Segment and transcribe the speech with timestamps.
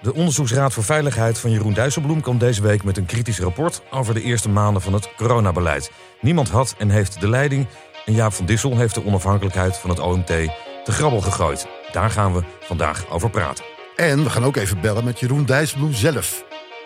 [0.00, 4.14] De Onderzoeksraad voor Veiligheid van Jeroen Dijsselbloem kwam deze week met een kritisch rapport over
[4.14, 5.90] de eerste maanden van het coronabeleid.
[6.20, 7.66] Niemand had en heeft de leiding
[8.04, 11.66] en Jaap van Dissel heeft de onafhankelijkheid van het OMT te grabbel gegooid.
[11.92, 13.64] Daar gaan we vandaag over praten.
[13.96, 16.44] En we gaan ook even bellen met Jeroen Dijsselbloem zelf.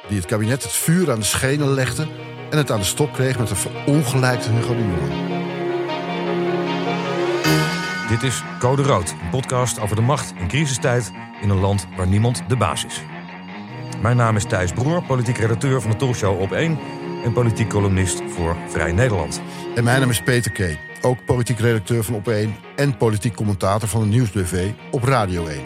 [0.09, 2.07] Die het kabinet het vuur aan de schenen legde
[2.51, 5.30] en het aan de stok kreeg met een verongelijkte Hugo de.
[8.11, 12.07] Dit is Code Rood, een podcast over de macht in crisistijd in een land waar
[12.07, 13.03] niemand de baas is.
[14.03, 16.79] Mijn naam is Thijs Broer, politiek redacteur van de talkshow Op 1
[17.25, 19.41] en politiek columnist voor Vrij Nederland.
[19.75, 23.89] En mijn naam is Peter K., ook politiek redacteur van Op 1 en politiek commentator
[23.89, 25.61] van de Nieuwsbv op Radio 1.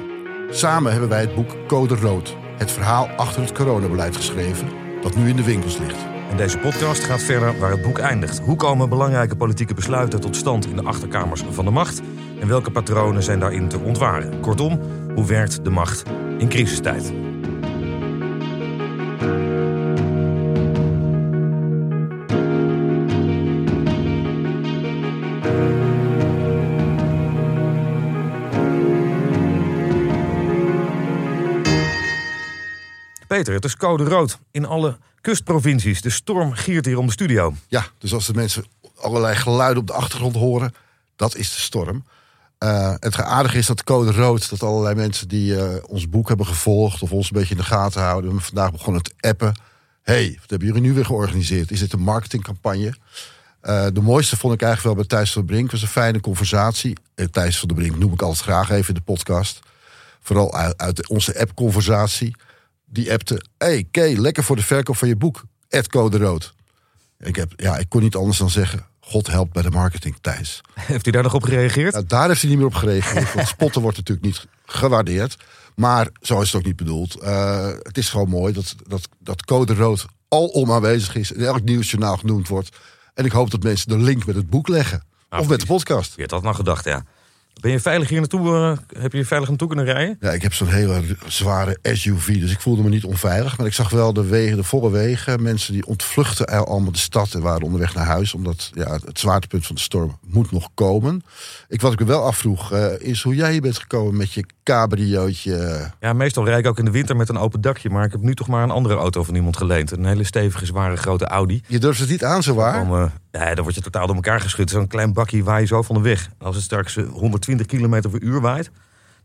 [0.51, 4.69] Samen hebben wij het boek Code Rood, het verhaal achter het coronabeleid geschreven,
[5.03, 6.07] dat nu in de winkels ligt.
[6.31, 8.39] En deze podcast gaat verder waar het boek eindigt.
[8.39, 12.03] Hoe komen belangrijke politieke besluiten tot stand in de achterkamers van de macht?
[12.41, 14.41] En welke patronen zijn daarin te ontwaren?
[14.41, 14.81] Kortom,
[15.15, 16.03] hoe werkt de macht
[16.39, 17.13] in crisistijd?
[33.27, 36.01] Peter, het is code rood in alle kustprovincies.
[36.01, 37.55] De storm giert hier om de studio.
[37.69, 38.65] Ja, dus als de mensen
[38.97, 40.75] allerlei geluiden op de achtergrond horen,
[41.17, 42.05] dat is de storm.
[42.65, 46.47] Uh, het aardige is dat code rood, dat allerlei mensen die uh, ons boek hebben
[46.47, 49.61] gevolgd of ons een beetje in de gaten houden, vandaag begonnen te appen.
[50.03, 51.71] hey, wat hebben jullie nu weer georganiseerd?
[51.71, 52.95] Is dit een marketingcampagne?
[53.63, 55.71] Uh, de mooiste vond ik eigenlijk wel bij Thijs van der Brink.
[55.71, 56.97] was een fijne conversatie.
[57.31, 59.61] Thijs van der Brink noem ik altijd graag even in de podcast.
[60.21, 62.37] Vooral uit, uit onze app-conversatie.
[62.85, 65.43] Die appte, hey Kay, lekker voor de verkoop van je boek.
[65.69, 66.55] Ed Code Rood.
[67.19, 70.61] Ik, heb, ja, ik kon niet anders dan zeggen, God helpt bij de marketing, Thijs.
[70.75, 71.93] Heeft hij daar nog op gereageerd?
[71.93, 73.33] Nou, daar heeft hij niet meer op gereageerd.
[73.35, 75.37] want spotten wordt natuurlijk niet gewaardeerd.
[75.75, 77.23] Maar zo is het ook niet bedoeld.
[77.23, 81.33] Uh, het is gewoon mooi dat, dat, dat code rood al aanwezig is.
[81.33, 82.77] In elk nieuwsjournaal genoemd wordt.
[83.15, 85.05] En ik hoop dat mensen de link met het boek leggen.
[85.29, 86.13] Ah, of met de podcast.
[86.15, 87.05] Je had dat nou gedacht, ja.
[87.61, 88.49] Ben je veilig hier naartoe?
[88.49, 90.17] Uh, heb je veilig naartoe kunnen rijden?
[90.21, 93.59] Ja, ik heb zo'n hele zware SUV, dus ik voelde me niet onveilig.
[93.59, 95.43] Maar ik zag wel de wegen, de volle wegen.
[95.43, 98.35] Mensen die ontvluchten allemaal de stad en waren onderweg naar huis.
[98.35, 101.23] Omdat ja, het zwaartepunt van de storm moet nog komen.
[101.69, 104.45] Ik, wat ik me wel afvroeg, uh, is hoe jij hier bent gekomen met je
[104.63, 105.91] cabriootje.
[106.01, 107.91] Ja, meestal rijd ik ook in de winter met een open dakje.
[107.91, 109.91] Maar ik heb nu toch maar een andere auto van iemand geleend.
[109.91, 111.63] Een hele stevige, zware, grote Audi.
[111.67, 112.81] Je durft het niet aan, zo waar?
[112.81, 114.71] Om, uh, ja, dan word je totaal door elkaar geschud.
[114.71, 116.29] Zo'n klein bakje waar je zo van de weg.
[116.39, 116.97] Als het straks
[117.47, 118.71] 120 km per uur waait,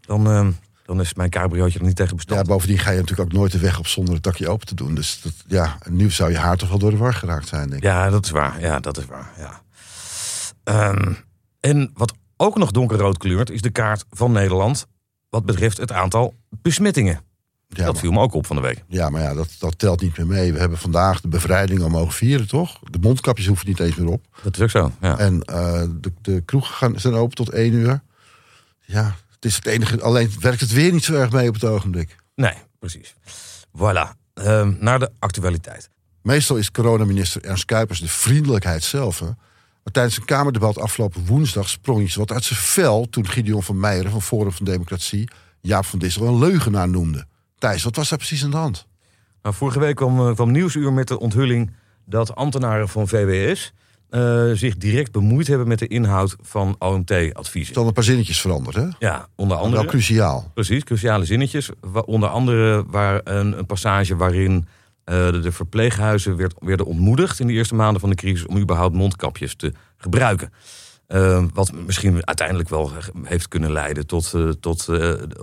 [0.02, 0.48] dan, uh,
[0.86, 2.48] dan is mijn cabriootje er niet tegen bestand.
[2.48, 4.76] Ja, bovendien ga je natuurlijk ook nooit de weg op zonder het dakje open te
[4.76, 4.96] doen.
[4.96, 7.82] Dus dat, ja, nu zou je haar toch wel door de war geraakt zijn, denk
[7.82, 7.84] ik.
[7.84, 8.62] Ja, dat is waar.
[8.62, 9.32] Ja, dat is waar.
[9.38, 9.62] Ja.
[10.90, 11.18] Um,
[11.60, 14.88] en wat ook nog donkerrood kleurt, is de kaart van Nederland
[15.30, 17.22] wat betreft het aantal besmettingen.
[17.68, 18.84] Ja, dat viel me ook op van de week.
[18.88, 20.54] Ja, maar ja, dat, dat telt niet meer mee.
[20.54, 22.80] We hebben vandaag de bevrijding al mogen vieren, toch?
[22.84, 24.26] De mondkapjes hoeven niet eens meer op.
[24.44, 25.18] Dat is ook zo, ja.
[25.18, 28.02] En uh, de, de kroegen gaan, zijn open tot één uur.
[28.92, 30.02] Ja, het is het enige.
[30.02, 32.16] Alleen werkt het weer niet zo erg mee op het ogenblik.
[32.36, 33.16] Nee, precies.
[33.78, 34.18] Voilà.
[34.34, 35.90] Uh, naar de actualiteit.
[36.22, 39.20] Meestal is coronaminister Ernst Kuipers de vriendelijkheid zelf.
[39.20, 39.26] Hè?
[39.26, 43.10] Maar tijdens een Kamerdebat afgelopen woensdag sprong iets wat uit zijn vel...
[43.10, 45.30] toen Gideon van Meijeren van Forum van Democratie...
[45.62, 47.26] Jaap van Dissel een leugenaar noemde.
[47.58, 48.88] Thijs, wat was daar precies aan de hand?
[49.42, 51.72] Nou, vorige week kwam, kwam Nieuwsuur met de onthulling...
[52.06, 53.74] dat ambtenaren van VWS
[54.12, 57.74] uh, zich direct bemoeid hebben met de inhoud van OMT-adviezen.
[57.74, 58.88] Dan een paar zinnetjes veranderd, hè?
[59.00, 59.82] Ja, onder andere.
[59.82, 60.52] Wel cruciaal.
[60.54, 61.70] Precies, cruciale zinnetjes.
[62.06, 67.48] Onder andere waar een, een passage waarin uh, de, de, verpleeghuizen werd, werden ontmoedigd in
[67.48, 70.54] de eerste maanden van de crisis om überhaupt mondkapjes te gebruiken.
[71.08, 72.92] Uh, wat misschien uiteindelijk wel
[73.24, 74.88] heeft kunnen leiden tot, tot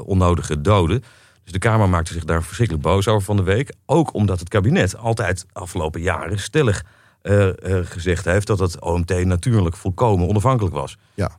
[0.05, 1.03] onnodige doden.
[1.47, 3.73] Dus de Kamer maakte zich daar verschrikkelijk boos over van de week.
[3.85, 6.85] Ook omdat het kabinet altijd afgelopen jaren stellig
[7.23, 7.53] uh, uh,
[7.85, 10.97] gezegd heeft dat het OMT natuurlijk volkomen onafhankelijk was.
[11.15, 11.31] Ja.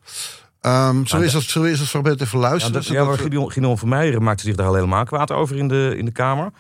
[0.61, 2.81] Um, zo, is dat, zo is het fragment even luisteren.
[2.81, 5.55] Ja, dat, ja maar Gideon, Gideon van Meijeren maakte zich daar al helemaal kwaad over
[5.55, 6.51] in de, in de Kamer.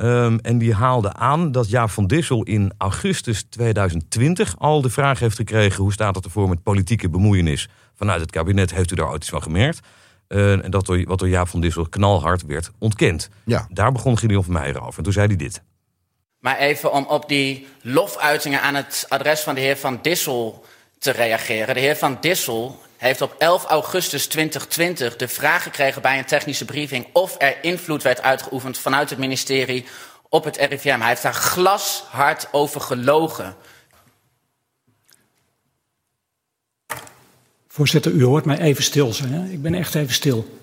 [0.00, 5.18] Um, en die haalde aan dat Jaap van Dissel in augustus 2020 al de vraag
[5.18, 5.82] heeft gekregen...
[5.82, 8.74] hoe staat het ervoor met politieke bemoeienis vanuit het kabinet?
[8.74, 9.80] Heeft u daar ooit iets van gemerkt?
[10.28, 13.28] Uh, en dat door, wat door Jaap van Dissel knalhard werd ontkend.
[13.44, 13.66] Ja.
[13.70, 14.98] Daar begon Gideon van Meijeren over.
[14.98, 15.62] En toen zei hij dit.
[16.46, 20.64] Maar even om op die lofuitingen aan het adres van de heer Van Dissel
[20.98, 21.74] te reageren.
[21.74, 26.64] De heer Van Dissel heeft op 11 augustus 2020 de vraag gekregen bij een technische
[26.64, 29.86] briefing of er invloed werd uitgeoefend vanuit het ministerie
[30.28, 30.98] op het RIVM.
[30.98, 33.56] Hij heeft daar glashard over gelogen.
[37.68, 39.32] Voorzitter, u hoort mij even stil zijn.
[39.32, 39.48] Hè?
[39.48, 40.60] Ik ben echt even stil.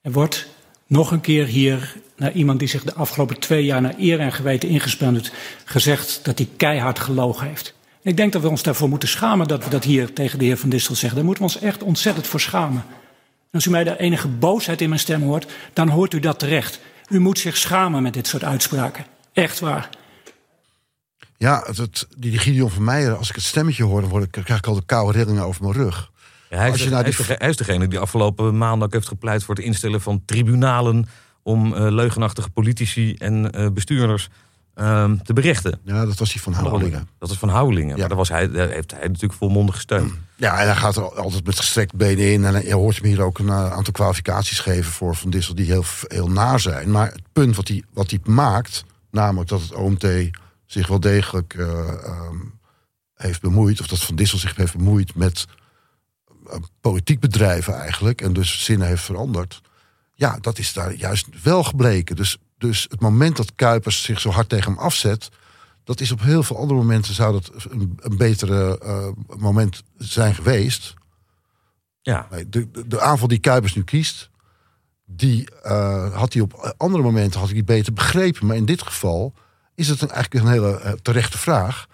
[0.00, 0.46] Er wordt
[0.92, 4.32] nog een keer hier naar iemand die zich de afgelopen twee jaar naar eer en
[4.32, 5.34] geweten ingespannen heeft,
[5.64, 7.74] gezegd dat hij keihard gelogen heeft.
[8.02, 10.56] Ik denk dat we ons daarvoor moeten schamen dat we dat hier tegen de heer
[10.56, 11.16] Van Distel zeggen.
[11.16, 12.84] Daar moeten we ons echt ontzettend voor schamen.
[13.20, 16.38] En als u mij daar enige boosheid in mijn stem hoort, dan hoort u dat
[16.38, 16.80] terecht.
[17.08, 19.04] U moet zich schamen met dit soort uitspraken.
[19.32, 19.88] Echt waar.
[21.36, 24.58] Ja, het, die Gideon van Meijer, als ik het stemmetje hoor, dan, word ik, krijg
[24.58, 26.11] ik al de koude rillingen over mijn rug.
[26.58, 29.08] Hij, is, nou hij, die- is de- hij is degene die afgelopen maand ook heeft
[29.08, 31.06] gepleit voor het instellen van tribunalen
[31.42, 34.28] om eh, leugenachtige politici en eh, bestuurders
[34.74, 35.80] ehm, te berechten.
[35.84, 37.08] Ja, dat was die van Houwelingen.
[37.18, 37.88] Dat is van Houwelingen.
[37.94, 37.96] Ja.
[37.96, 40.12] Maar daar, was hij, daar heeft hij natuurlijk volmondig gesteund.
[40.36, 42.44] Ja, en hij gaat er altijd met gestrekt benen in.
[42.44, 45.66] En je hoort hem hier ook een eh, aantal kwalificaties geven voor Van Dissel die
[45.66, 46.90] heel, heel naar zijn.
[46.90, 50.06] Maar het punt wat hij, wat hij maakt, namelijk dat het OMT
[50.66, 52.36] zich wel degelijk eh, ehm,
[53.14, 55.46] heeft bemoeid, of dat Van Dissel zich heeft bemoeid met
[56.80, 59.60] politiek bedrijven eigenlijk, en dus zinnen heeft veranderd.
[60.14, 62.16] Ja, dat is daar juist wel gebleken.
[62.16, 65.28] Dus, dus het moment dat Kuipers zich zo hard tegen hem afzet,
[65.84, 69.08] dat is op heel veel andere momenten zou dat een, een betere eh,
[69.38, 70.94] moment zijn geweest.
[72.00, 74.30] Ja, Nee, de, de, de aanval die Kuipers nu kiest,
[75.06, 78.46] die eh, had hij op andere momenten had hij beter begrepen.
[78.46, 79.34] Maar in dit geval
[79.74, 81.86] is het een, eigenlijk een hele eh, terechte vraag.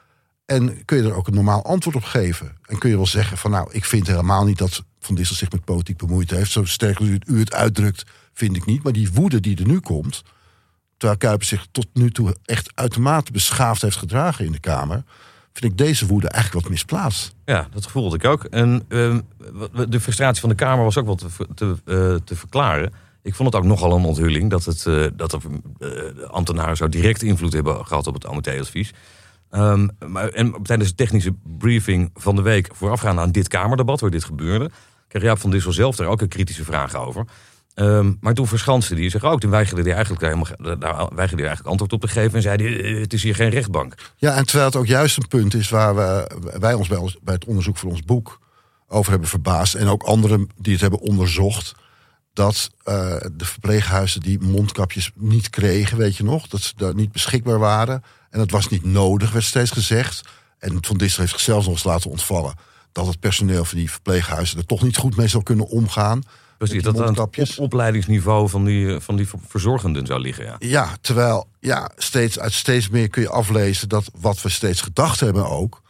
[0.48, 2.56] En kun je er ook een normaal antwoord op geven.
[2.66, 5.50] En kun je wel zeggen van nou, ik vind helemaal niet dat Van Dissel zich
[5.50, 6.50] met politiek bemoeid heeft.
[6.50, 8.82] Zo sterk als u, het- uitdrukt, vind ik niet.
[8.82, 10.22] Maar die woede die er nu komt,
[10.96, 15.02] terwijl Kuipers zich tot nu toe echt uitermate beschaafd heeft gedragen in de Kamer,
[15.52, 17.34] vind ik deze woede eigenlijk wat misplaatst.
[17.44, 18.44] ja, dat gevoelde ik ook.
[18.44, 19.20] En ehm,
[19.88, 21.14] de frustratie van de Kamer was ook wel
[21.54, 22.92] te, eh, te verklaren.
[23.22, 25.40] Ik vond het ook nogal een onthulling dat, het, eh, dat eh,
[25.78, 28.92] de ambtenaren zo direct invloed hebben gehad op het OMT-advies.
[29.50, 34.10] Ehm, maar, en tijdens de technische briefing van de week voorafgaand aan dit Kamerdebat, waar
[34.10, 34.70] dit gebeurde,
[35.08, 37.24] kreeg Jaap van Dissel zelf daar ook een kritische vraag over.
[37.74, 39.40] Ehm, maar toen verschanste hij zich ook.
[39.40, 42.34] Toen weigerde hij eigenlijk, helemaal, eigenlijk antwoord op te geven.
[42.34, 43.94] En zei eh, het is hier geen rechtbank.
[44.16, 47.18] Ja, en terwijl het ook juist een punt is waar we, wij ons bij, ons
[47.22, 48.38] bij het onderzoek voor ons boek
[48.88, 49.74] over hebben verbaasd.
[49.74, 51.74] En ook anderen die het hebben onderzocht.
[52.32, 56.48] Dat eh, de verpleeghuizen die mondkapjes niet kregen, weet je nog?
[56.48, 58.02] Dat ze daar niet beschikbaar waren.
[58.30, 60.28] En dat was niet nodig, werd steeds gezegd.
[60.58, 62.54] En Van Dissel heeft zichzelf nog eens laten ontvallen.
[62.92, 66.22] Dat het personeel van die verpleeghuizen er toch niet goed mee zou kunnen omgaan.
[66.58, 70.44] Precies, dat aan het op- opleidingsniveau van die, van die verzorgenden zou liggen.
[70.44, 70.56] Ja.
[70.58, 75.20] Ja, terwijl ja, steeds, uit steeds meer kun je aflezen dat wat we steeds gedacht
[75.20, 75.82] hebben ook,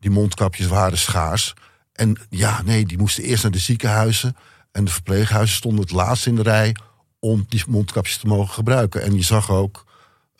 [0.00, 1.54] die mondkapjes waren schaars.
[1.92, 4.36] En ja, nee, die moesten eerst naar de ziekenhuizen.
[4.72, 6.76] En de verpleeghuizen stonden het laatst in de rij
[7.18, 9.02] om die mondkapjes te mogen gebruiken.
[9.02, 9.84] En je zag ook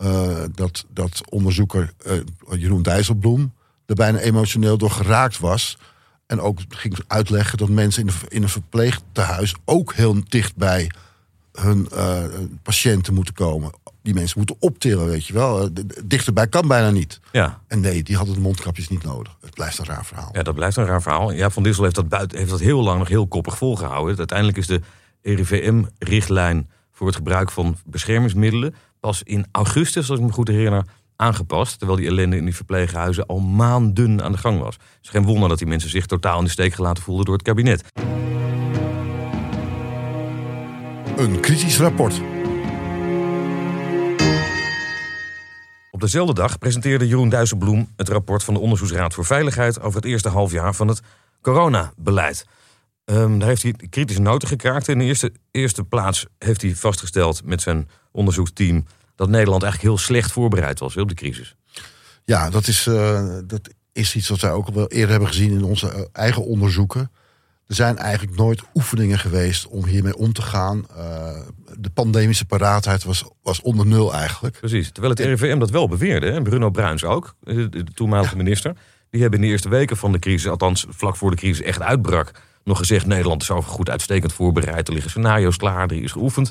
[0.01, 2.13] eh, dat, dat onderzoeker eh,
[2.59, 3.53] Jeroen Dijsselbloem
[3.87, 5.79] er bijna emotioneel door geraakt was.
[6.27, 10.91] En ook ging uitleggen dat mensen in een, in een verpleegtehuis ook heel dicht bij
[11.53, 12.25] hun eh,
[12.63, 13.73] patiënten moeten komen.
[14.03, 15.69] Die mensen moeten optillen, weet je wel.
[16.05, 17.21] Dichterbij kan bijna niet.
[17.33, 19.37] Ja, En nee, die hadden de mondkapjes niet nodig.
[19.41, 20.31] Het blijft een raar verhaal.
[20.33, 21.33] ja, dat blijft een raar verhaal.
[21.33, 24.19] Ja, Van Dissel heeft dat, buiten, heeft dat heel lang nog heel koppig volgehouden.
[24.19, 24.81] Uiteindelijk is de
[25.23, 30.85] RIVM-richtlijn voor het gebruik van beschermingsmiddelen pas in augustus, als ik me goed herinner,
[31.17, 31.79] aangepast.
[31.79, 34.75] Terwijl die ellende in die verpleeghuizen al maanden aan de gang was.
[34.75, 37.35] Het is geen wonder dat die mensen zich totaal in de steek gelaten voelden door
[37.35, 37.85] het kabinet.
[41.17, 42.21] Een kritisch rapport.
[45.91, 50.11] Op dezelfde dag presenteerde Jeroen Dijsselbloem het rapport van de Onderzoeksraad voor Veiligheid over het
[50.11, 51.01] eerste halfjaar van het
[51.41, 52.47] coronabeleid.
[53.05, 54.89] Ehm, daar heeft hij kritische noten gekraakt.
[54.89, 58.85] In de eerste, eerste plaats heeft hij vastgesteld met zijn onderzoeksteam
[59.17, 61.57] dat Nederland eigenlijk heel slecht voorbereid was op de crisis.
[62.25, 65.51] Ja, dat is, eh, dat is iets wat wij ook al wel eerder hebben gezien
[65.51, 67.11] in onze eh, eigen onderzoeken.
[67.67, 70.87] Er zijn eigenlijk nooit oefeningen geweest om hiermee om te gaan.
[70.97, 71.41] Eh,
[71.79, 74.59] de pandemische paraatheid was, was onder nul eigenlijk.
[74.59, 74.91] Precies.
[74.93, 78.77] Terwijl het RIVM dat wel beweerde, hè, en Bruno Bruins ook, de, toenmalige minister.
[79.11, 81.81] Die hebben in de eerste weken van de crisis, althans vlak voor de crisis echt
[81.81, 82.31] uitbrak,
[82.65, 84.87] nog gezegd: Nederland is zo goed uitstekend voorbereid.
[84.89, 86.51] Er liggen scenario's klaar, er is geoefend.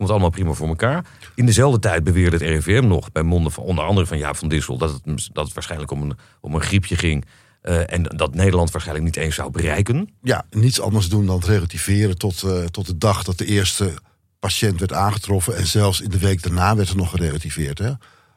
[0.00, 1.04] Het komt allemaal prima voor elkaar.
[1.34, 4.48] In dezelfde tijd beweerde het RIVM nog, bij monden van onder andere van Jaap van
[4.48, 7.24] Dissel, dat het, dat het waarschijnlijk om een, om een griepje ging.
[7.62, 10.08] eh, en dat Nederland waarschijnlijk niet eens zou bereiken.
[10.22, 13.94] Ja, niets anders doen dan het relativeren tot, eh, tot de dag dat de eerste
[14.38, 15.56] patiënt werd aangetroffen.
[15.56, 17.78] En zelfs in de week daarna werd er nog gerelativeerd.
[17.78, 17.92] Hè?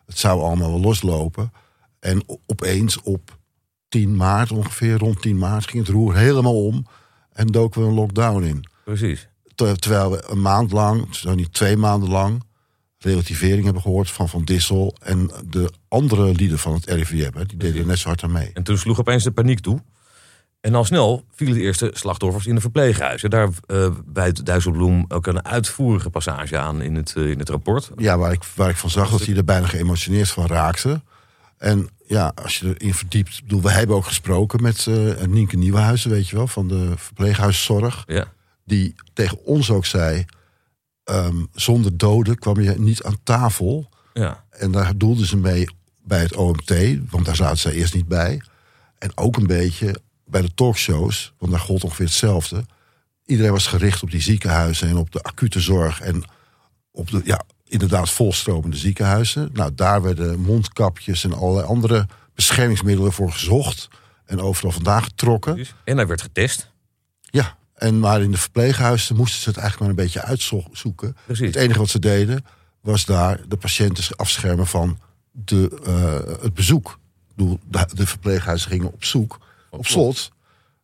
[0.05, 1.51] Het zou allemaal wel loslopen.
[1.99, 3.37] En opeens op
[3.89, 6.87] 10 maart, ongeveer rond 10 maart, ging het roer helemaal om.
[7.33, 8.67] En doken we een lockdown in.
[8.83, 9.27] Precies.
[9.55, 12.43] Ter- terwijl we een maand lang, zo niet twee maanden lang,
[12.97, 17.37] relativering hebben gehoord van Van Dissel en de andere lieden van het RIVM.
[17.37, 18.51] Hè, die deden er net zo hard aan mee.
[18.53, 19.81] En toen sloeg opeens de paniek toe.
[20.61, 23.29] En al snel vielen de eerste slachtoffers in de verpleeghuizen.
[23.29, 27.91] Daar uh, bijt Dijsselbloem ook een uitvoerige passage aan in het, uh, in het rapport.
[27.97, 31.01] Ja, waar ik, waar ik van zag dat hij er bijna geëmotioneerd van raakte.
[31.57, 33.41] En ja, als je erin verdiept...
[33.41, 36.47] Bedoel, we hebben ook gesproken met uh, Nienke Nieuwenhuizen, weet je wel...
[36.47, 38.03] van de verpleeghuiszorg.
[38.07, 38.33] Ja.
[38.65, 40.25] Die tegen ons ook zei...
[41.09, 43.89] Um, zonder doden kwam je niet aan tafel.
[44.13, 44.43] Ja.
[44.49, 45.67] En daar doelden ze mee
[46.03, 46.73] bij het OMT,
[47.09, 48.41] want daar zaten zij eerst niet bij.
[48.97, 52.65] En ook een beetje bij de talkshows, want daar gold ongeveer hetzelfde.
[53.25, 56.23] Iedereen was gericht op die ziekenhuizen en op de acute zorg en
[56.91, 59.49] op de, ja, inderdaad volstromende ziekenhuizen.
[59.53, 63.87] Nou, daar werden mondkapjes en allerlei andere beschermingsmiddelen voor gezocht
[64.25, 65.65] en overal vandaan getrokken.
[65.83, 66.71] En hij werd getest.
[67.21, 71.15] Ja, en maar in de verpleeghuizen moesten ze het eigenlijk maar een beetje uitzoeken.
[71.25, 71.47] Precies.
[71.47, 72.45] Het enige wat ze deden
[72.81, 74.97] was daar de patiënten afschermen van
[75.31, 76.99] de, uh, het bezoek.
[77.35, 77.57] De,
[77.93, 80.31] de verpleeghuizen gingen op zoek, op slot.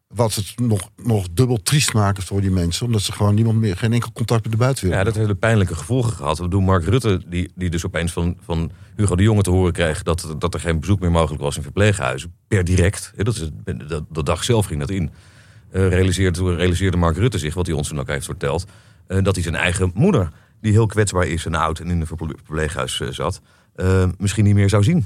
[0.07, 2.85] Wat het nog, nog dubbel triest maakt voor die mensen.
[2.85, 4.99] Omdat ze gewoon niemand meer, geen enkel contact met de buitenwereld.
[4.99, 6.37] Ja, dat heeft hele pijnlijke gevolgen gehad.
[6.37, 9.73] We doen Mark Rutte, die, die dus opeens van, van Hugo de Jonge te horen
[9.73, 10.03] kreeg...
[10.03, 12.33] Dat, dat er geen bezoek meer mogelijk was in verpleeghuizen.
[12.47, 13.11] Per direct.
[13.15, 15.11] Dat is, de, de dag zelf ging dat in.
[15.71, 18.65] Uh, realiseerde, realiseerde Mark Rutte zich, wat hij ons toen ook heeft verteld...
[19.07, 20.29] Uh, dat hij zijn eigen moeder,
[20.61, 21.79] die heel kwetsbaar is en oud...
[21.79, 23.41] en in een verpleeghuis uh, zat,
[24.17, 25.05] misschien niet meer zou zien.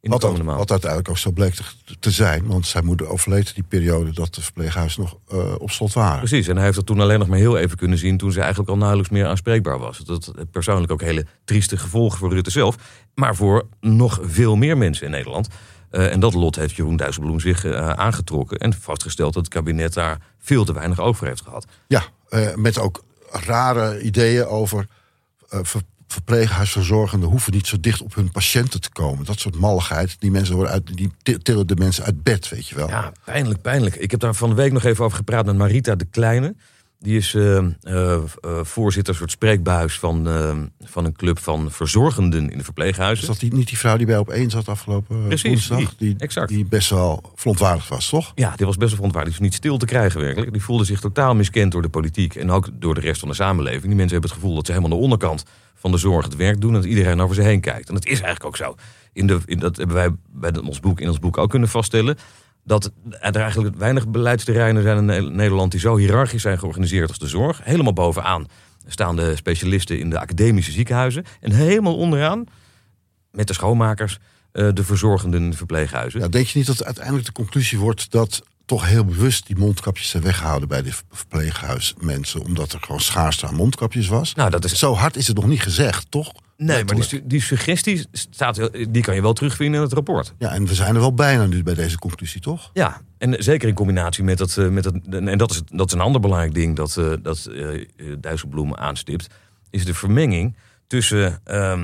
[0.00, 1.62] Wat, wat uiteindelijk ook zo bleek te,
[2.00, 2.46] te zijn.
[2.46, 6.18] Want zijn moeder overleed die periode dat de verpleeghuizen nog uh, op slot waren.
[6.18, 8.16] Precies, en hij heeft dat toen alleen nog maar heel even kunnen zien...
[8.16, 9.98] toen ze eigenlijk al nauwelijks meer aanspreekbaar was.
[9.98, 12.76] Dat persoonlijk ook hele trieste gevolgen voor Rutte zelf.
[13.14, 15.48] Maar voor nog veel meer mensen in Nederland.
[15.94, 18.58] Uh, en dat lot heeft Jeroen Dijsselbloem zich uh, aangetrokken.
[18.58, 21.66] En vastgesteld dat het kabinet daar veel te weinig over heeft gehad.
[21.86, 22.02] Ja,
[22.54, 24.86] met ook rare ideeën over
[26.14, 29.24] verpleeghuisverzorgenden hoeven niet zo dicht op hun patiënten te komen.
[29.24, 30.16] Dat soort malligheid.
[30.18, 32.88] Die mensen worden uit, die tillen de mensen uit bed, weet je wel.
[32.88, 33.96] Ja, pijnlijk, pijnlijk.
[33.96, 36.54] Ik heb daar van de week nog even over gepraat met Marita de Kleine.
[36.98, 38.20] Die is uh, uh,
[38.62, 40.28] voorzitter, soort spreekbuis van,
[40.84, 43.22] van een club van verzorgenden in de verpleeghuizen.
[43.22, 45.96] Is dat die, niet die vrouw die bij op één zat afgelopen Precies, woensdag?
[45.96, 46.48] Die, exact.
[46.48, 48.32] die best wel verontwaardigd was, toch?
[48.34, 49.36] Ja, die was best wel verontwaardigd.
[49.36, 50.52] Die is niet stil te krijgen werkelijk.
[50.52, 53.34] Die voelde zich totaal miskend door de politiek en ook door de rest van de
[53.34, 53.82] samenleving.
[53.82, 56.36] Die mensen hebben het gevoel dat ze helemaal aan de onderkant van de zorg het
[56.36, 57.88] werk doen en dat iedereen over ze heen kijkt.
[57.88, 58.74] En dat is eigenlijk ook zo.
[59.12, 62.16] In de, in, dat hebben wij bij ons boek, in ons boek ook kunnen vaststellen
[62.64, 62.90] dat
[63.20, 67.60] er eigenlijk weinig beleidsterreinen zijn in Nederland die zo hiërarchisch zijn georganiseerd als de zorg.
[67.62, 68.46] Helemaal bovenaan
[68.86, 71.24] staan de specialisten in de academische ziekenhuizen.
[71.40, 72.44] En helemaal onderaan,
[73.30, 74.18] met de schoonmakers,
[74.52, 76.20] de verzorgenden in de verpleeghuizen.
[76.20, 80.08] Ja, denk je niet dat uiteindelijk de conclusie wordt dat toch heel bewust die mondkapjes
[80.08, 84.34] zijn weggehouden bij de verpleeghuismensen, omdat er gewoon schaarste aan mondkapjes was?
[84.34, 84.78] Nou, dat is...
[84.78, 86.32] Zo hard is het nog niet gezegd, toch?
[86.64, 90.34] Nee, maar die, die, suggestie staat, die kan je wel terugvinden in het rapport.
[90.38, 92.70] Ja, en we zijn er wel bijna nu bij deze conclusie, toch?
[92.72, 94.56] Ja, en zeker in combinatie met dat.
[94.56, 97.84] Met dat en dat is, dat is een ander belangrijk ding dat, uh, dat uh,
[98.20, 99.26] Dijsselbloem aanstipt.
[99.70, 100.56] Is de vermenging
[100.86, 101.40] tussen.
[101.46, 101.82] Uh,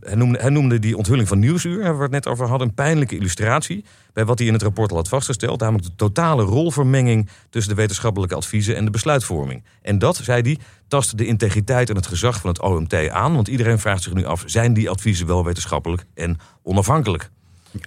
[0.00, 2.74] hij, noemde, hij noemde die onthulling van Nieuwsuur, waar we het net over hadden, een
[2.74, 3.84] pijnlijke illustratie.
[4.12, 5.60] Bij wat hij in het rapport al had vastgesteld.
[5.60, 9.64] Namelijk de totale rolvermenging tussen de wetenschappelijke adviezen en de besluitvorming.
[9.82, 13.34] En dat, zei hij, tast de integriteit en het gezag van het OMT aan.
[13.34, 17.30] Want iedereen vraagt zich nu af: zijn die adviezen wel wetenschappelijk en onafhankelijk?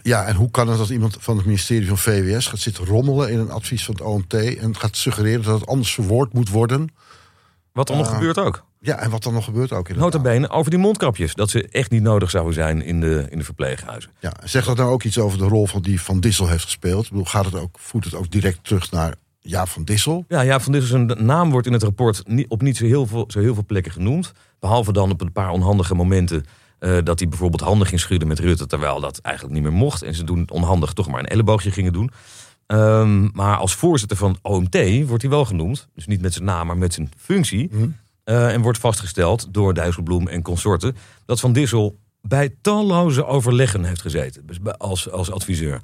[0.01, 3.31] Ja, en hoe kan het dat iemand van het ministerie van VWS gaat zitten rommelen
[3.31, 6.89] in een advies van het OMT en gaat suggereren dat het anders verwoord moet worden?
[7.73, 8.67] Wat uh, nog gebeurt ook.
[8.81, 9.95] Ja, en wat dan nog gebeurt ook.
[9.95, 11.33] Nota bene over die mondkapjes.
[11.33, 14.11] Dat ze echt niet nodig zouden zijn in de, in de verpleeghuizen.
[14.19, 17.03] Ja, zegt dat nou ook iets over de rol van die Van Dissel heeft gespeeld?
[17.03, 20.25] Ik bedoel, gaat het ook, voert het ook direct terug naar Jaap van Dissel?
[20.27, 23.25] Ja, Jaap van Dissel zijn naam wordt in het rapport op niet zo heel veel,
[23.27, 24.31] zo heel veel plekken genoemd.
[24.59, 26.45] Behalve dan op een paar onhandige momenten.
[26.79, 28.65] Uh, dat hij bijvoorbeeld handen ging schudden met Rutte.
[28.67, 30.01] Terwijl dat eigenlijk niet meer mocht.
[30.01, 32.11] En ze doen het onhandig toch maar een elleboogje gingen doen.
[32.67, 35.87] Um, maar als voorzitter van het OMT wordt hij wel genoemd.
[35.95, 37.69] Dus niet met zijn naam, maar met zijn functie.
[37.71, 37.87] Hm.
[38.25, 44.01] Uh, en wordt vastgesteld door Dijsselbloem en consorten dat Van Dissel bij talloze overleggen heeft
[44.01, 44.43] gezeten
[44.77, 45.81] als, als adviseur.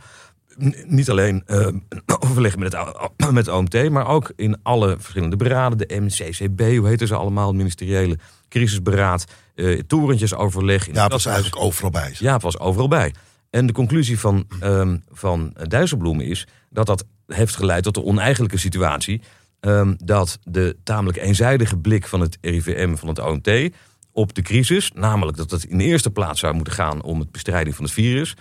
[0.86, 1.68] Niet alleen uh,
[2.20, 5.78] overleggen met het, met het OMT, maar ook in alle verschillende beraden.
[5.78, 7.48] De MCCB, hoe heten ze allemaal?
[7.48, 8.18] Het ministeriële
[8.50, 10.94] crisisberaad, uh, torentjes overleg.
[10.94, 12.16] Ja, was eigenlijk overal bij.
[12.20, 13.14] Ja, het was overal bij.
[13.50, 18.58] En de conclusie van, um, van Dijsselbloem is dat dat heeft geleid tot de oneigenlijke
[18.58, 19.22] situatie
[19.66, 23.76] Um, dat de tamelijk eenzijdige blik van het RIVM, van het OMT,
[24.12, 27.32] op de crisis, namelijk dat het in de eerste plaats zou moeten gaan om het
[27.32, 28.36] bestrijding van het virus,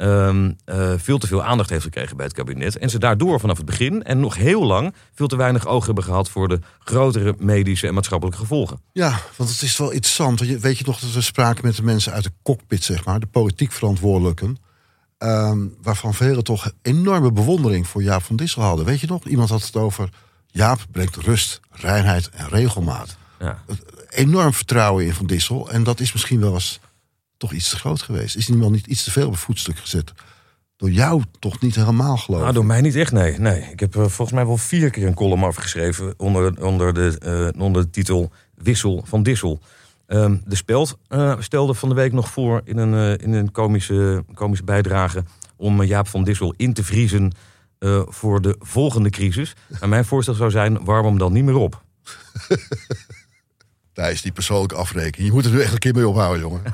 [0.00, 2.78] um, uh, veel te veel aandacht heeft gekregen bij het kabinet.
[2.78, 6.04] En ze daardoor vanaf het begin en nog heel lang veel te weinig oog hebben
[6.04, 8.80] gehad voor de grotere medische en maatschappelijke gevolgen.
[8.92, 10.40] Ja, want het is wel interessant.
[10.40, 13.26] Weet je nog dat we spraken met de mensen uit de cockpit, zeg maar, de
[13.26, 14.56] politiek verantwoordelijken.
[15.18, 18.84] ehm, waarvan velen toch enorme bewondering voor Jaap van Dissel hadden.
[18.84, 19.24] Weet je nog?
[19.24, 20.08] Iemand had het over
[20.46, 23.16] Jaap brengt rust, reinheid en regelmaat.
[23.38, 23.62] Ja.
[24.08, 25.70] Enorm vertrouwen in Van Dissel.
[25.70, 26.80] En dat is misschien wel eens
[27.38, 28.36] toch iets te groot geweest.
[28.36, 30.12] Is iemand niet iets te veel op het voetstuk gezet?
[30.76, 32.56] Door jou toch niet helemaal geloof Nou, ik.
[32.56, 33.38] door mij niet echt, nee.
[33.38, 33.60] nee.
[33.60, 37.18] Ik heb eh, volgens mij wel vier keer een column afgeschreven onder, onder, de,
[37.54, 39.60] eh, onder de titel Wissel van Dissel.
[40.06, 44.24] Ehm, de Speld eh, stelde van de week nog voor in een, in een komische,
[44.34, 45.24] komische bijdrage
[45.56, 47.32] om Jaap van Dissel in te vriezen
[48.08, 49.52] voor de volgende crisis.
[49.80, 51.82] En mijn voorstel zou zijn, warm hem dan niet meer op.
[53.92, 55.28] Thijs, die persoonlijke afrekening.
[55.28, 56.62] Je moet er nu echt een keer mee ophouden, jongen.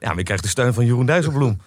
[0.00, 1.60] Ja, maar je krijgt de steun van Jeroen Dijsselbloem.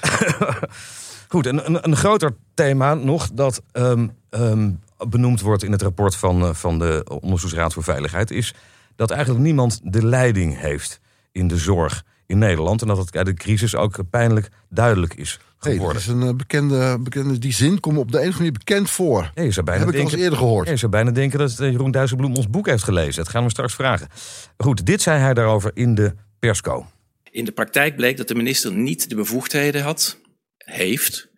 [1.28, 4.70] Goed, een, een, een groter thema nog dat ehm, ehm,
[5.08, 8.30] benoemd wordt in het rapport van, eh, van de Onderzoeksraad voor Veiligheid...
[8.30, 8.54] is
[8.96, 11.00] dat eigenlijk niemand de leiding heeft
[11.32, 12.82] in de zorg in Nederland.
[12.82, 16.02] En dat het uit de crisis ook pijnlijk duidelijk is Nee, dat geworden.
[16.02, 17.38] is een eh, bekende, bekende...
[17.38, 19.30] Die zin komt op de een of andere manier bekend voor.
[19.34, 20.68] Ja, je zou bijna Heb ik al eens eerder gehoord.
[20.68, 23.24] Je zou bijna denken dat eh, Jeroen Dijsselbloem ons boek heeft gelezen.
[23.24, 24.08] Dat gaan we straks vragen.
[24.56, 26.86] Goed, dit zei hij daarover in de persco.
[27.30, 30.18] In de praktijk bleek dat de minister niet de bevoegdheden had,
[30.56, 31.28] heeft,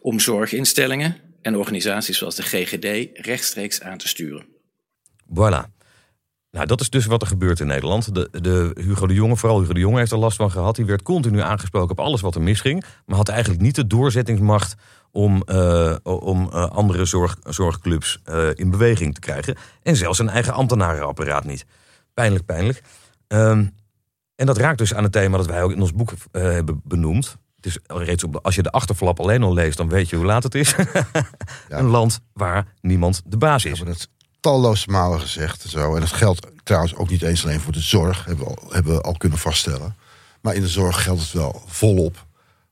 [0.00, 4.46] om zorginstellingen en organisaties zoals de GGD rechtstreeks aan te sturen.
[5.28, 5.74] Voilà.
[6.50, 8.14] Nou, dat is dus wat er gebeurt in Nederland.
[8.14, 10.76] De, de Hugo de Jonge, vooral Hugo de Jonge heeft er last van gehad.
[10.76, 12.84] Die werd continu aangesproken op alles wat er misging.
[13.06, 14.74] Maar had eigenlijk niet de doorzettingsmacht
[15.10, 19.56] om, eh, om eh, andere zorg, zorgclubs eh, in beweging te krijgen.
[19.82, 21.66] En zelfs zijn eigen ambtenarenapparaat niet.
[22.14, 22.82] Pijnlijk, pijnlijk.
[23.28, 23.66] Ehm,
[24.36, 26.80] en dat raakt dus aan het thema dat wij ook in ons boek eh, hebben
[26.84, 27.36] benoemd.
[27.56, 30.16] Het is reeds op de, als je de achterflap alleen al leest, dan weet je
[30.16, 30.74] hoe laat het is.
[31.68, 33.76] Een land waar niemand de baas We is.
[33.78, 34.08] hebben het
[34.40, 35.64] talloze malen gezegd.
[35.64, 35.94] en Zo.
[35.94, 38.24] En dat geldt trouwens ook niet eens alleen voor de zorg.
[38.24, 39.96] Hebben we, al, hebben we al kunnen vaststellen.
[40.40, 42.26] Maar in de zorg geldt het wel volop.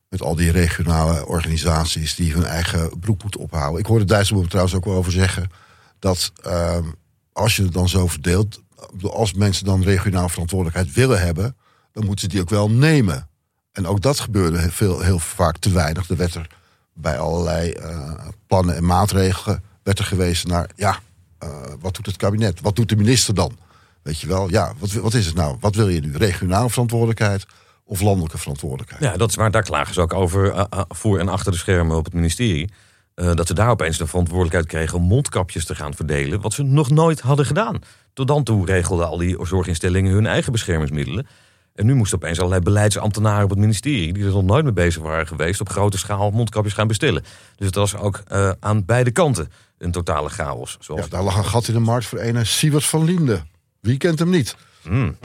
[0.09, 3.81] Met al die regionale organisaties die hun eigen broek moeten ophouden.
[3.81, 5.51] Ik hoorde Dijsselbloem trouwens ook wel over zeggen.
[5.99, 6.85] Dat ehm,
[7.33, 8.63] als je het dan zo verdeelt.
[9.03, 11.57] Als mensen dan regionaal verantwoordelijkheid willen hebben.
[11.93, 13.29] Dan moeten ze die ook wel nemen.
[13.73, 16.09] En ook dat gebeurde heel, veel, heel vaak te weinig.
[16.09, 16.47] Er werd er
[16.95, 18.13] bij allerlei eh,
[18.47, 20.99] plannen en maatregelen werd er gewezen naar, ja,
[21.39, 21.49] eh,
[21.81, 22.61] wat doet het kabinet?
[22.61, 23.59] Wat doet de minister dan?
[24.03, 25.57] Weet je wel, ja, wat, wat is het nou?
[25.61, 26.17] Wat wil je nu?
[26.17, 27.47] Regionale verantwoordelijkheid
[27.85, 29.03] of landelijke verantwoordelijkheid?
[29.03, 31.97] Ja, dat is waar, daar klagen ze ook over eh, voor en achter de schermen
[31.97, 32.73] op het ministerie.
[33.15, 36.41] Dat ze daar opeens de verantwoordelijkheid kregen om mondkapjes te gaan verdelen.
[36.41, 37.81] Wat ze nog nooit hadden gedaan.
[38.15, 41.27] Tot dan toe regelden al die zorginstellingen hun eigen beschermingsmiddelen.
[41.75, 44.13] En nu moesten opeens allerlei beleidsambtenaren op het ministerie...
[44.13, 45.61] die er nog nooit mee bezig waren geweest...
[45.61, 47.23] op grote schaal mondkapjes gaan bestellen.
[47.57, 50.77] Dus het was ook eh, aan beide kanten een totale chaos.
[50.81, 53.43] Zoals Ja, daar lag een gat in de markt voor een Sievert van Liende.
[53.81, 54.57] Wie kent hem niet?
[54.83, 55.17] Hmm.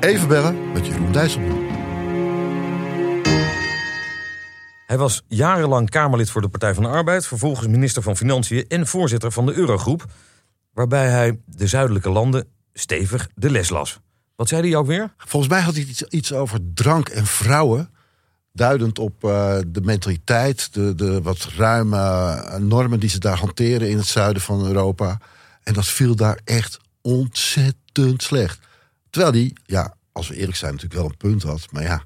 [0.00, 1.73] Even bellen met Jeroen Dijsselbloem.
[4.86, 7.26] Hij was jarenlang Kamerlid voor de Partij van de Arbeid...
[7.26, 10.04] vervolgens minister van Financiën en voorzitter van de Eurogroep...
[10.72, 14.00] waarbij hij de zuidelijke landen stevig de les las.
[14.36, 15.14] Wat zei hij ook weer?
[15.16, 17.90] Volgens mij had hij iets, iets over drank en vrouwen.
[18.52, 23.90] Duidend op eh, de mentaliteit, de, de wat ruime eh, normen die ze daar hanteren
[23.90, 25.18] in het zuiden van Europa.
[25.62, 28.58] En dat viel daar echt ontzettend slecht.
[29.10, 31.66] Terwijl die, ja, als we eerlijk zijn, natuurlijk wel een punt had.
[31.70, 32.04] Maar ja,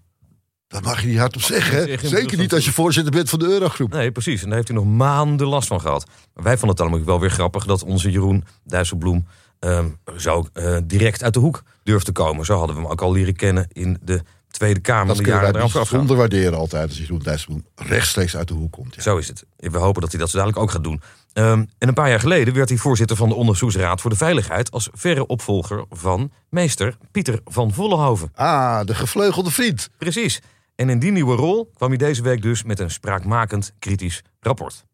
[0.69, 1.77] dat mag je niet hardop zeggen.
[1.77, 1.85] hè?
[1.85, 3.93] Zeggen, Zeker niet als je voorzitter bent van de Eurogroep.
[3.93, 4.41] Nee, precies.
[4.41, 6.07] En daar heeft hij nog maanden last van gehad.
[6.35, 9.27] Maar wij vonden het ook wel weer grappig dat onze Jeroen Dijsselbloem
[9.59, 12.45] ehm, zo eh, direct uit de hoek durft te komen.
[12.45, 15.07] Zo hadden we hem ook al leren kennen in de Tweede Kamer.
[15.07, 15.83] Dat kunnen wij eraf afgaan.
[15.83, 18.95] bijzonder waarderen altijd als Jeroen Dijsselbloem rechtstreeks uit de hoek komt.
[18.95, 19.03] Ja.
[19.03, 19.45] Zo is het.
[19.57, 21.01] We hopen dat hij dat zo dadelijk ook gaat doen.
[21.33, 24.71] Ehm, en een paar jaar geleden werd hij voorzitter van de Onderzoeksraad voor de Veiligheid...
[24.71, 28.31] als verre opvolger van meester Pieter van Vollenhoven.
[28.35, 29.89] Ah, de gevleugelde vriend.
[29.99, 30.41] Precies.
[30.81, 34.85] En in die nieuwe rol kwam hij deze week dus met een spraakmakend kritisch rapport.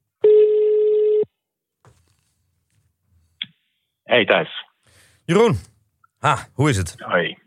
[4.03, 4.65] Hey Thijs.
[5.25, 5.57] Jeroen,
[6.19, 6.95] ha, hoe is het?
[6.99, 7.39] Hoi.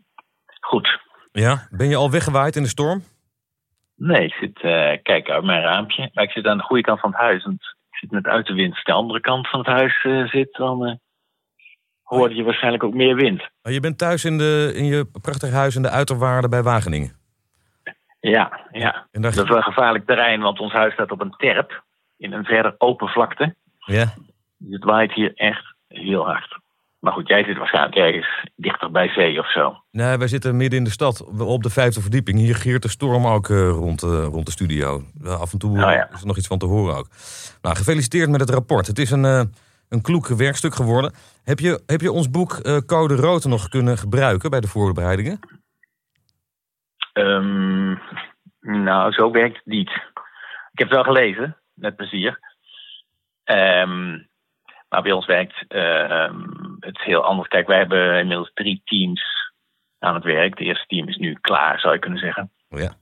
[0.60, 1.00] Goed.
[1.32, 3.02] Ja, ben je al weggewaaid in de storm?
[3.94, 6.10] Nee, ik zit eh kijken uit mijn raampje.
[6.12, 7.44] Maar ik zit aan de goede kant van het huis.
[7.44, 8.70] Want ik zit met uiterwind.
[8.70, 10.94] Als je aan de andere kant van het huis eh, zit, dan eh
[12.02, 13.50] hoor je waarschijnlijk ook meer wind.
[13.62, 17.17] Oh, je bent thuis in, de, in je prachtig huis in de uiterwaarden bij Wageningen.
[18.20, 19.06] Ja, ja.
[19.10, 21.84] En Dat is wel gevaarlijk terrein, want ons huis staat op een terp.
[22.16, 23.54] In een verder open vlakte.
[23.78, 24.14] Ja,
[24.58, 26.58] Dus het waait hier echt heel hard.
[26.98, 29.76] Maar goed, jij zit waarschijnlijk ergens dichter bij zee of zo.
[29.90, 32.38] nee, wij zitten midden in de stad op de vijfde verdieping.
[32.38, 35.02] Hier giert de storm ook eh, rond, eh, rond de studio.
[35.24, 36.10] Af en toe Oh ja.
[36.12, 37.08] is er nog iets van te horen ook.
[37.62, 38.86] Nou, gefeliciteerd met het rapport.
[38.86, 39.42] Het is een, eh,
[39.88, 41.12] een kloek werkstuk geworden.
[41.44, 45.38] Heb je, heb je ons boek Code Rood nog kunnen gebruiken bij de voorbereidingen?
[47.18, 47.96] Ehm,
[48.60, 49.90] nou, zo werkt het niet.
[50.72, 52.38] Ik heb het wel gelezen, met plezier.
[53.44, 54.10] Ehm,
[54.88, 56.44] maar bij ons werkt ehm,
[56.80, 57.48] het heel anders.
[57.48, 59.52] Kijk, wij hebben inmiddels drie teams
[59.98, 60.50] aan het werk.
[60.50, 62.50] Het eerste team is nu klaar, zou je kunnen zeggen.
[62.68, 62.92] Oh ja.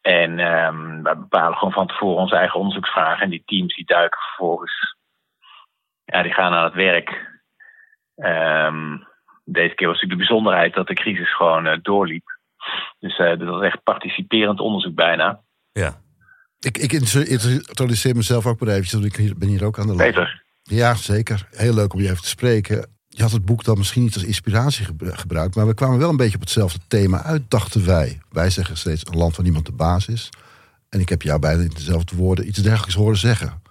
[0.00, 3.22] En um, wij bepalen gewoon van tevoren onze eigen onderzoeksvragen.
[3.22, 4.96] En die teams die duiken vervolgens.
[6.04, 7.40] Ja, die gaan aan het werk.
[8.16, 9.08] Um,
[9.44, 12.29] deze keer was natuurlijk de bijzonderheid dat de crisis gewoon uh, doorliep.
[12.98, 15.40] Dus uh, dat was echt participerend onderzoek bijna.
[15.72, 16.00] Ja.
[16.58, 20.12] Ik, ik introduceer mezelf ook maar eventjes, want ik ben hier ook aan de lijn.
[20.12, 20.42] Peter.
[20.62, 21.46] Ja, zeker.
[21.50, 22.86] Heel leuk om je even te spreken.
[23.08, 26.16] Je had het boek dan misschien niet als inspiratie gebruikt, maar we kwamen wel een
[26.16, 28.20] beetje op hetzelfde thema uit, dachten wij.
[28.30, 30.28] Wij zeggen steeds een land waar niemand de baas is.
[30.88, 33.62] En ik heb jou bijna in dezelfde woorden iets dergelijks horen zeggen.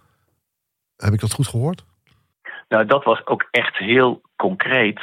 [0.96, 1.86] Heb ik dat goed gehoord?
[2.68, 5.02] Nou, dat was ook echt heel concreet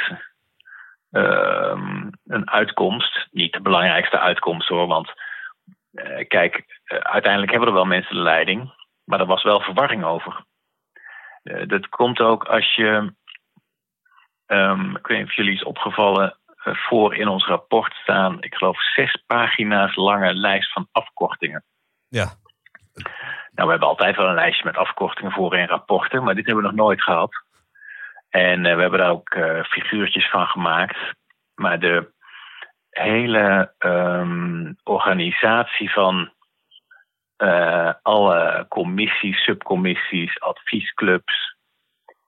[2.27, 3.27] een uitkomst.
[3.31, 5.13] Niet de belangrijkste uitkomst hoor, want
[5.93, 8.73] uh, kijk, uh, uiteindelijk hebben er wel mensen de leiding,
[9.05, 10.45] maar er was wel verwarring over.
[11.43, 13.15] Uh, dat komt ook als je
[14.47, 16.39] Um, ik weet niet of jullie is opgevallen.
[16.57, 21.65] Voor in ons rapport staan, ik geloof, zes pagina's lange lijst van afkortingen.
[22.09, 22.25] Ja.
[23.53, 26.65] Nou, we hebben altijd wel een lijstje met afkortingen voor in rapporten, maar dit hebben
[26.65, 27.46] we nog nooit gehad.
[28.37, 30.97] En uh, we hebben daar ook uh, figuurtjes van gemaakt.
[31.55, 32.13] Maar de
[32.91, 36.35] hele um, organisatie van
[38.03, 41.57] alle commissies, subcommissies, adviesclubs,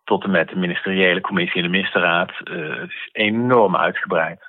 [0.05, 2.33] tot en met de ministeriële commissie en de ministerraad.
[2.45, 4.41] Uh, het is enorm uitgebreid.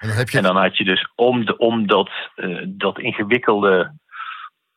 [0.00, 0.36] En dan, heb je...
[0.36, 3.92] en dan had je dus om, de, om dat, uh, dat ingewikkelde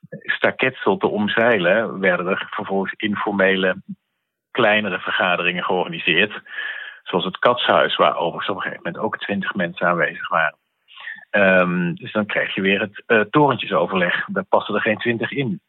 [0.09, 3.75] staketsel te omzeilen, werden er vervolgens informele
[4.51, 6.41] kleinere vergaderingen georganiseerd.
[7.03, 10.57] Zoals het Katshuis, waar overigens op een gegeven moment ook twintig mensen aanwezig waren.
[11.31, 14.25] Um, dus dan krijg je weer het uh, torentjesoverleg.
[14.25, 15.61] Daar passen er geen twintig in.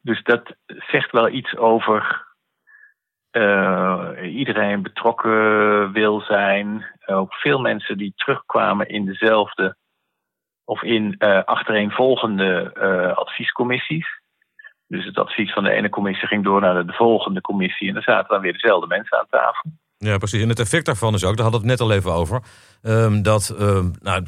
[0.00, 2.26] Dus dat zegt wel iets over
[3.32, 6.86] uh, iedereen betrokken wil zijn.
[7.06, 9.76] Ook veel mensen die terugkwamen in dezelfde
[10.64, 12.74] of in uh, achtereenvolgende
[13.14, 14.20] adviescommissies.
[14.88, 17.88] Dus het advies van de ene commissie ging door naar de, de volgende commissie.
[17.88, 19.70] En dan zaten dan weer dezelfde mensen aan tafel.
[19.98, 20.42] Ja, precies.
[20.42, 22.42] En het effect daarvan is ook, daar hadden we het net al even over.
[22.82, 24.26] Um, dat um, nou,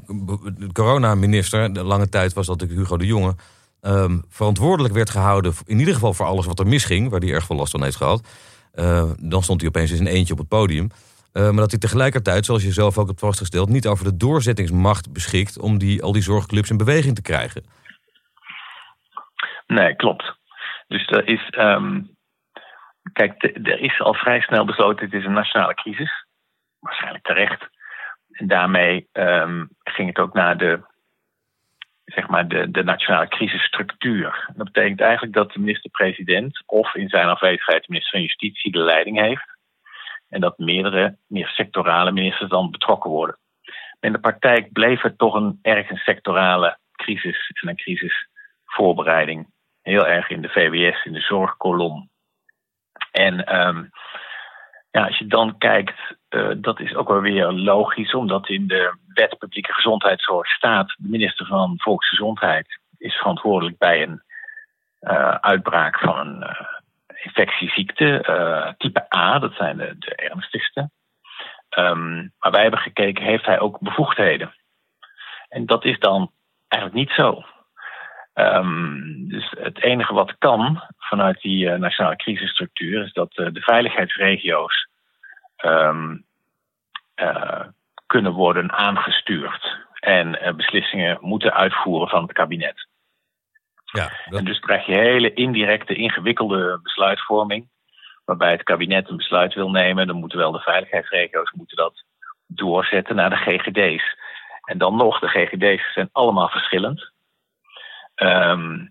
[0.56, 3.34] de coronaminister, de lange tijd was dat natuurlijk Hugo de Jonge.
[3.82, 7.44] Um, verantwoordelijk werd gehouden, in ieder geval voor alles wat er misging, waar hij erg
[7.44, 8.28] veel last van heeft gehad.
[8.74, 10.90] Uh, dan stond hij opeens in zijn eentje op het podium.
[11.32, 15.12] Uh, maar dat hij tegelijkertijd, zoals je zelf ook hebt vastgesteld, niet over de doorzettingsmacht
[15.12, 17.64] beschikt om die, al die zorgclubs in beweging te krijgen.
[19.66, 20.38] Nee, klopt.
[20.90, 22.16] Dus er is, um,
[23.12, 26.26] kijk, er is al vrij snel besloten: het is een nationale crisis.
[26.78, 27.68] Waarschijnlijk terecht.
[28.30, 30.80] En daarmee um, ging het ook naar de,
[32.04, 34.50] zeg maar de, de nationale crisisstructuur.
[34.54, 38.78] Dat betekent eigenlijk dat de minister-president of in zijn afwezigheid de minister van Justitie de
[38.78, 39.58] leiding heeft.
[40.28, 43.38] En dat meerdere, meer sectorale ministers dan betrokken worden.
[44.00, 49.48] In de praktijk bleef het toch een erg een sectorale crisis en een crisisvoorbereiding.
[49.82, 52.08] Heel erg in de VWS, in de zorgkolom.
[53.10, 53.90] En um,
[54.90, 58.94] ja, als je dan kijkt, uh, dat is ook wel weer logisch, omdat in de
[59.14, 64.22] wet publieke gezondheidszorg staat: de minister van Volksgezondheid is verantwoordelijk bij een
[65.00, 66.66] uh, uitbraak van een uh,
[67.22, 70.90] infectieziekte, type A, dat zijn de, de ernstigste.
[71.78, 74.54] Um, maar wij hebben gekeken, heeft hij ook bevoegdheden?
[75.48, 76.30] En dat is dan
[76.68, 77.44] eigenlijk niet zo.
[78.34, 83.60] Um, dus het enige wat kan vanuit die uh, nationale crisisstructuur is dat uh, de
[83.60, 84.88] veiligheidsregio's
[85.64, 86.24] um,
[87.16, 87.64] uh,
[88.06, 92.88] kunnen worden aangestuurd en beslissingen moeten uitvoeren van het kabinet.
[93.84, 94.38] Ja, dat...
[94.38, 97.68] En dus krijg je hele indirecte, ingewikkelde besluitvorming.
[98.24, 102.04] Waarbij het kabinet een besluit wil nemen, dan moeten wel de veiligheidsregio's moeten dat
[102.46, 104.16] doorzetten naar de GGD's.
[104.64, 107.12] En dan nog, de GGD's zijn allemaal verschillend.
[108.22, 108.90] Um,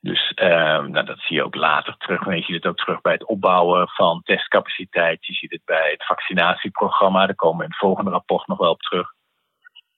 [0.00, 2.24] dus um, nou, dat zie je ook later terug.
[2.24, 5.26] Je ziet het ook terug bij het opbouwen van testcapaciteit.
[5.26, 7.26] Je ziet het bij het vaccinatieprogramma.
[7.26, 9.12] Daar komen we in het volgende rapport nog wel op terug.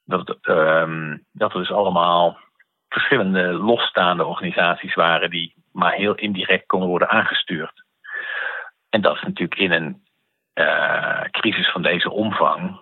[0.05, 2.39] Dat, um, dat er dus allemaal
[2.89, 7.85] verschillende losstaande organisaties waren die maar heel indirect konden worden aangestuurd.
[8.89, 10.03] En dat is natuurlijk in een
[10.55, 12.81] uh, crisis van deze omvang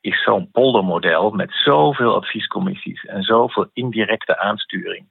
[0.00, 5.08] is zo'n poldermodel met zoveel adviescommissies en zoveel indirecte aansturing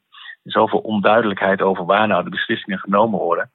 [0.51, 3.51] zoveel onduidelijkheid over waar nou de beslissingen genomen worden,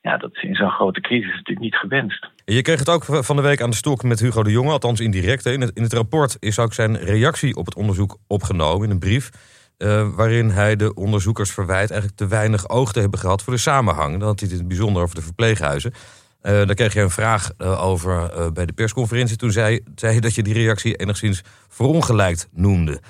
[0.00, 2.28] ja, dat is in zo'n grote crisis natuurlijk niet gewenst.
[2.44, 5.00] Je kreeg het ook van de week aan de stok met Hugo de Jonge, althans
[5.00, 5.46] indirect.
[5.46, 8.98] In het, in het rapport is ook zijn reactie op het onderzoek opgenomen in een
[8.98, 9.30] brief.
[9.78, 13.58] Uh, waarin hij de onderzoekers verwijt eigenlijk te weinig oog te hebben gehad voor de
[13.58, 14.18] samenhang.
[14.18, 15.92] Dan had hij het in het bijzonder over de verpleeghuizen.
[15.92, 19.36] Uh, daar kreeg je een vraag uh, over bij de persconferentie.
[19.36, 23.00] Toen zei, zei je dat je die reactie enigszins verongelijkt noemde.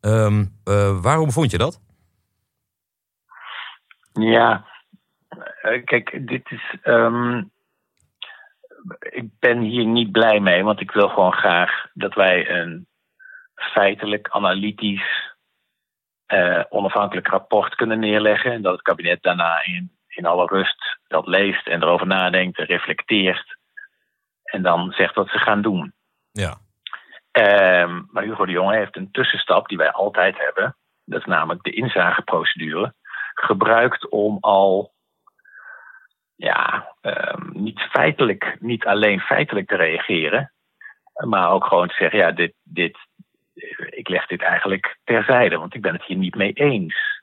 [0.00, 0.52] Um,
[1.00, 1.80] waarom vond je dat?
[4.20, 4.64] Ja,
[5.84, 6.76] kijk, dit is.
[6.84, 7.50] Um,
[8.98, 12.86] ik ben hier niet blij mee, want ik wil gewoon graag dat wij een
[13.54, 15.34] feitelijk, analytisch,
[16.28, 18.52] uh, onafhankelijk rapport kunnen neerleggen.
[18.52, 23.56] En dat het kabinet daarna in, in alle rust dat leest en erover nadenkt, reflecteert.
[24.42, 25.92] En dan zegt wat ze gaan doen.
[26.32, 26.58] Ja.
[27.82, 30.76] Um, maar Hugo de Jonge heeft een tussenstap die wij altijd hebben.
[31.04, 32.94] Dat is namelijk de inzageprocedure.
[33.40, 34.94] Gebruikt om al
[36.36, 40.52] ja, um, niet feitelijk, niet alleen feitelijk te reageren,
[41.26, 42.98] maar ook gewoon te zeggen: ja, dit, dit,
[43.90, 47.14] ik leg dit eigenlijk terzijde, want ik ben het hier niet mee eens.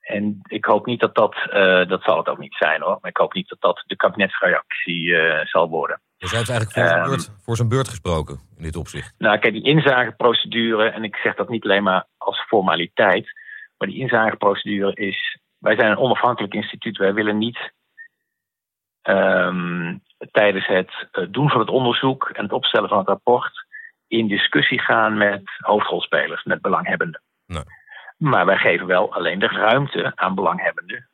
[0.00, 3.10] En ik hoop niet dat dat, uh, dat zal het ook niet zijn hoor, maar
[3.10, 6.00] ik hoop niet dat dat de kabinetsreactie uh, zal worden.
[6.18, 9.14] Dus hij heeft eigenlijk voor, um, zijn beurt, voor zijn beurt gesproken in dit opzicht.
[9.18, 13.32] Nou, kijk, die inzageprocedure, en ik zeg dat niet alleen maar als formaliteit,
[13.78, 15.38] maar die inzageprocedure is.
[15.58, 17.72] Wij zijn een onafhankelijk instituut, wij willen niet
[19.02, 23.66] um, tijdens het uh, doen van het onderzoek en het opstellen van het rapport
[24.08, 27.22] in discussie gaan met hoofdrolspelers, met belanghebbenden.
[27.46, 27.62] Nee.
[28.16, 31.08] Maar wij geven wel alleen de ruimte aan belanghebbenden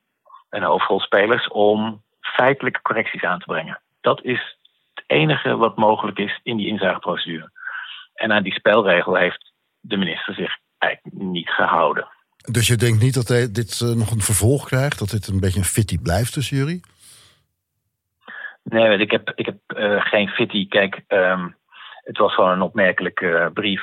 [0.51, 3.81] en hoofdrolspelers om feitelijke correcties aan te brengen.
[4.01, 4.57] Dat is
[4.94, 7.51] het enige wat mogelijk is in die inzageprocedure.
[8.14, 12.09] En aan die spelregel heeft de minister zich eigenlijk niet gehouden.
[12.50, 14.98] Dus je denkt niet dat dit uh, nog een vervolg krijgt?
[14.98, 16.81] Dat dit een beetje een fitty blijft tussen jullie?
[18.62, 20.68] Nee, ik heb, ik heb uh, geen fitty.
[20.68, 21.57] Kijk, um,
[22.02, 23.83] het was gewoon een opmerkelijke brief.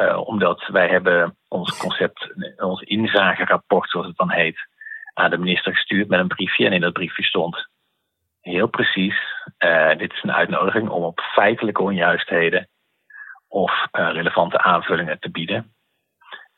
[0.00, 4.68] Uh, omdat wij hebben ons concept, ons inzagerapport, zoals het dan heet,
[5.12, 6.66] aan de minister gestuurd met een briefje.
[6.66, 7.68] En in dat briefje stond
[8.40, 9.16] heel precies:
[9.96, 12.68] dit is een uitnodiging om op feitelijke onjuistheden
[13.48, 15.73] of relevante aanvullingen te bieden.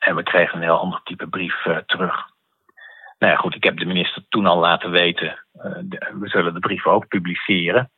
[0.07, 2.15] En we kregen een heel ander type brief terug.
[3.19, 5.45] Nou ja, goed, ik heb de minister toen al laten weten.
[5.81, 7.91] De, we zullen de brief ook publiceren.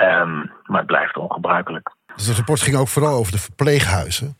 [0.00, 1.94] Um, maar het blijft ongebruikelijk.
[2.14, 4.36] Dus het rapport ging ook vooral over de verpleeghuizen.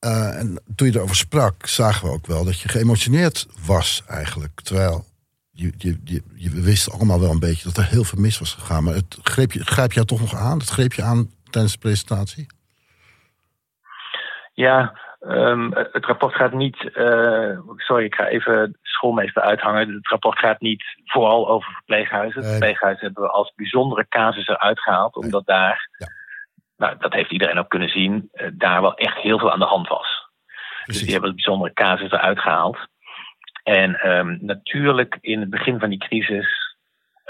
[0.00, 4.60] Uh, en toen je erover sprak, zagen we ook wel dat je geëmotioneerd was eigenlijk.
[4.60, 5.04] Terwijl
[5.50, 8.54] je, je, je, je wist allemaal wel een beetje dat er heel veel mis was
[8.54, 8.84] gegaan.
[8.84, 10.58] Maar het greep je, grijp je jou toch nog aan?
[10.58, 12.46] Het greep je aan tijdens de presentatie?
[14.52, 16.90] Ja, Um, het rapport gaat niet.
[16.94, 19.94] Uh, sorry, ik ga even schoolmeester uithangen.
[19.94, 22.40] Het rapport gaat niet vooral over verpleeghuizen.
[22.40, 22.50] Nee.
[22.50, 25.56] Verpleeghuizen hebben we als bijzondere casus eruit gehaald, omdat nee.
[25.56, 25.88] daar.
[25.98, 26.06] Ja.
[26.76, 28.28] Nou, dat heeft iedereen ook kunnen zien.
[28.32, 30.28] Uh, daar wel echt heel veel aan de hand was.
[30.44, 30.86] Precies.
[30.86, 32.78] Dus die hebben bijzondere casus eruit gehaald.
[33.62, 36.67] En um, natuurlijk in het begin van die crisis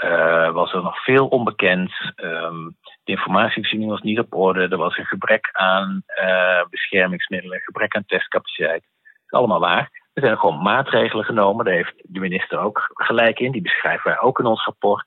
[0.03, 1.91] uh, was er nog veel onbekend.
[2.15, 4.67] Um, de informatievoorziening was niet op orde.
[4.67, 8.81] Er was een gebrek aan uh, beschermingsmiddelen, gebrek aan testcapaciteit.
[8.81, 10.07] Dat is allemaal waar.
[10.13, 11.65] Er zijn gewoon maatregelen genomen.
[11.65, 13.51] Daar heeft de minister ook gelijk in.
[13.51, 15.05] Die beschrijven wij ook in ons rapport.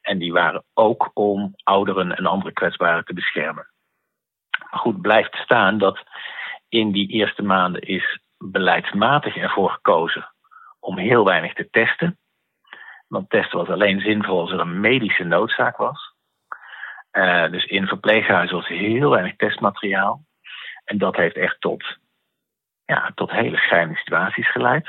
[0.00, 3.66] En die waren ook om ouderen en andere kwetsbaren te beschermen.
[4.70, 6.02] Goed, blijft staan dat
[6.68, 10.32] in die eerste maanden is beleidsmatig ervoor gekozen
[10.80, 12.18] om heel weinig te testen.
[13.12, 16.14] Want testen was alleen zinvol als er een medische noodzaak was.
[17.12, 20.24] Uh, dus in verpleeghuizen was heel weinig testmateriaal.
[20.84, 21.98] En dat heeft echt tot,
[22.84, 24.88] ja, tot hele schrijnende situaties geleid.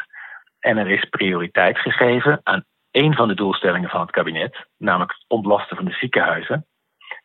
[0.60, 5.26] En er is prioriteit gegeven aan één van de doelstellingen van het kabinet, namelijk het
[5.28, 6.66] ontlasten van de ziekenhuizen.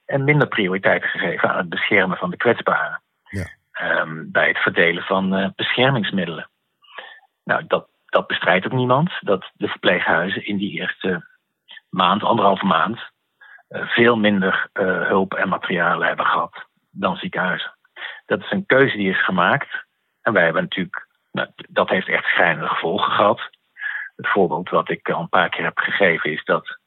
[0.05, 3.03] En minder prioriteit gegeven aan het beschermen van de kwetsbaren.
[3.29, 3.47] Ja.
[4.01, 6.51] Um, bij het verdelen van uh, beschermingsmiddelen.
[7.45, 9.11] Nou, dat, dat bestrijdt ook niemand.
[9.21, 11.27] Dat de verpleeghuizen in die eerste
[11.91, 12.99] maand, anderhalve maand,
[13.69, 17.77] uh, veel minder uh, hulp en materialen hebben gehad dan ziekenhuizen.
[18.27, 19.87] Dat is een keuze die is gemaakt.
[20.23, 23.41] En wij hebben natuurlijk, nou, dat heeft echt schrijnende gevolgen gehad.
[24.17, 26.79] Het voorbeeld wat ik al een paar keer heb gegeven is dat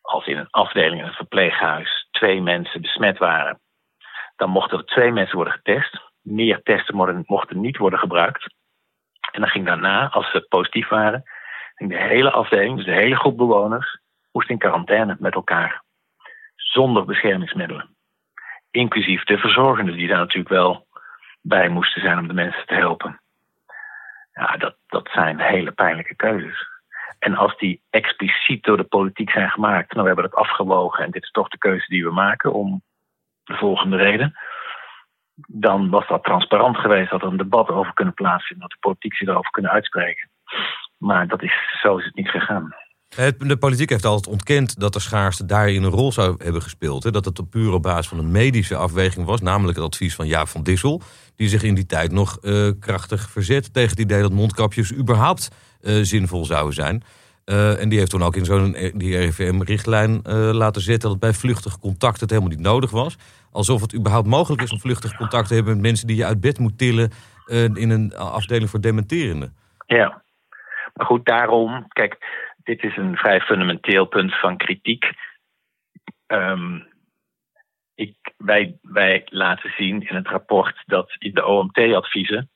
[0.00, 3.60] als in een afdeling in een verpleeghuis twee mensen besmet waren,
[4.36, 6.00] dan mochten er twee mensen worden getest.
[6.22, 8.54] Meer testen mochten niet worden gebruikt.
[9.32, 11.22] En dan ging daarna, als ze positief waren,
[11.74, 14.00] ging de hele afdeling, dus de hele groep bewoners,
[14.32, 15.82] moest in quarantaine met elkaar
[16.56, 17.96] zonder beschermingsmiddelen.
[18.70, 20.86] Inclusief de verzorgenden die daar natuurlijk wel
[21.40, 23.20] bij moesten zijn om de mensen te helpen.
[24.32, 26.70] Ja, dat, dat zijn hele pijnlijke keuzes.
[27.18, 31.10] En als die expliciet door de politiek zijn gemaakt, nou we hebben het afgewogen en
[31.10, 32.82] dit is toch de keuze die we maken om
[33.44, 34.34] de volgende reden,
[35.46, 39.14] dan was dat transparant geweest, had er een debat over kunnen plaatsvinden, dat de politiek
[39.14, 40.30] zich erover kunnen uitspreken.
[40.98, 42.74] Maar dat is, zo is het niet gegaan.
[43.38, 47.02] De politiek heeft altijd ontkend dat de schaarste daarin een rol zou hebben gespeeld.
[47.02, 47.10] Hè?
[47.10, 50.26] Dat het op puur op basis van een medische afweging was, namelijk het advies van
[50.26, 51.02] Jaap van Dissel,
[51.36, 55.48] die zich in die tijd nog uh, krachtig verzet tegen het idee dat mondkapjes überhaupt
[55.80, 57.02] uh, zinvol zouden zijn.
[57.44, 60.20] Uh, en die heeft toen ook in zo'n RIVM-richtlijn
[60.52, 63.16] laten zetten dat bij vluchtig contact het helemaal niet nodig was.
[63.52, 66.40] Alsof het überhaupt mogelijk is om vluchtig contact te hebben met mensen die je uit
[66.40, 67.10] bed moet tillen
[67.74, 69.56] in een afdeling voor dementerenden.
[69.86, 70.22] Ja,
[70.94, 72.16] maar goed, daarom, kijk,
[72.62, 75.12] dit is een vrij fundamenteel punt van kritiek.
[76.26, 76.90] Um,
[77.94, 82.50] ik, wij, wij laten zien in het rapport dat de OMT-adviezen,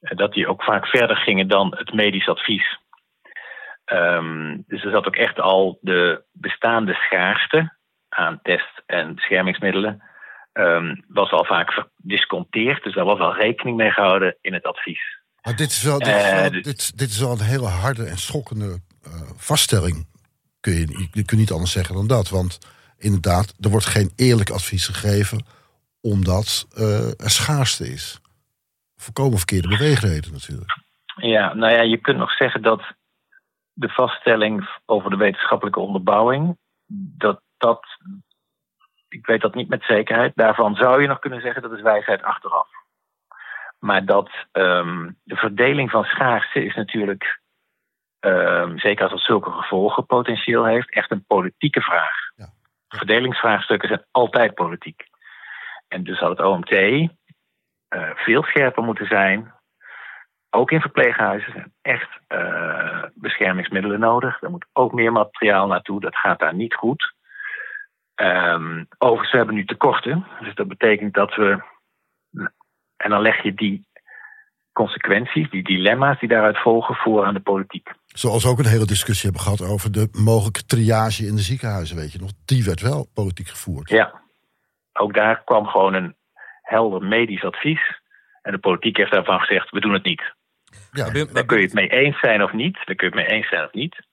[0.00, 2.78] dat die ook vaak verder gingen dan het medisch advies.
[3.92, 7.76] Um, dus er zat ook echt al de bestaande schaarste
[8.08, 10.02] aan test- en beschermingsmiddelen,
[10.52, 12.84] um, was al vaak gedisconteerd.
[12.84, 15.18] Dus daar was al rekening mee gehouden in het advies.
[15.42, 18.18] Maar dit is wel, dit is wel, dit, dit is wel een hele harde en
[18.18, 20.08] schokkende uh, vaststelling.
[20.60, 22.28] Kun je, je kunt niet anders zeggen dan dat.
[22.28, 22.58] Want
[22.98, 25.46] inderdaad, er wordt geen eerlijk advies gegeven
[26.00, 28.20] omdat uh, er schaarste is.
[28.96, 30.78] Voorkomen verkeerde beweegreden natuurlijk.
[31.16, 32.82] Ja, nou ja, je kunt nog zeggen dat
[33.72, 37.84] de vaststelling over de wetenschappelijke onderbouwing, dat dat,
[39.14, 42.22] ik weet dat niet met zekerheid, daarvan zou je nog kunnen zeggen dat is wijsheid
[42.22, 42.68] achteraf.
[43.78, 47.40] Maar dat um, de verdeling van schaarste is natuurlijk,
[48.20, 52.16] um, zeker als het zulke gevolgen potentieel heeft, echt een politieke vraag.
[52.36, 52.46] Ja.
[52.88, 55.02] Verdelingsvraagstukken zijn altijd politiek.
[55.88, 57.10] En dus had het OMT uh,
[58.14, 59.54] veel scherper moeten zijn.
[60.50, 64.42] Ook in verpleeghuizen zijn echt uh, beschermingsmiddelen nodig.
[64.42, 66.00] Er moet ook meer materiaal naartoe.
[66.00, 67.14] Dat gaat daar niet goed.
[68.22, 70.26] Um, overigens, we hebben nu tekorten.
[70.40, 71.62] Dus dat betekent dat we
[72.96, 73.88] en dan leg je die
[74.72, 77.92] consequenties, die dilemma's die daaruit volgen, voor aan de politiek.
[78.06, 81.96] Zoals we ook een hele discussie hebben gehad over de mogelijke triage in de ziekenhuizen,
[81.96, 82.30] weet je nog.
[82.44, 83.88] Die werd wel politiek gevoerd.
[83.88, 84.20] Ja,
[84.92, 86.14] ook daar kwam gewoon een
[86.62, 88.00] helder medisch advies.
[88.42, 90.22] En de politiek heeft daarvan gezegd, we doen het niet.
[90.92, 92.74] Ja, daar kun je het mee eens zijn of niet.
[92.74, 94.06] Daar kun je het mee eens zijn of niet.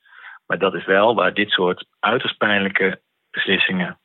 [0.46, 3.02] Maar dat is wel waar dit soort uiterst pijnlijke
[3.38, 3.98] beslissingen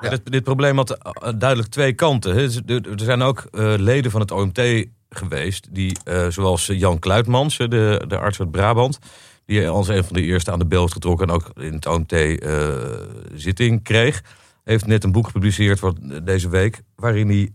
[0.00, 2.36] ja, dit, dit, probleem had eh, duidelijk twee kanten.
[2.36, 8.04] Er zijn ook uh, leden van het OMT geweest, die, uh, zoals Jan Kluitmans, de,
[8.08, 8.98] de arts uit Brabant,
[9.44, 11.86] die als een van de eerste aan de bel is getrokken en ook in het
[11.86, 12.74] OMT uh,
[13.34, 14.22] zitting kreeg,
[14.64, 17.50] heeft net een boek gepubliceerd wat, deze week, waarin hij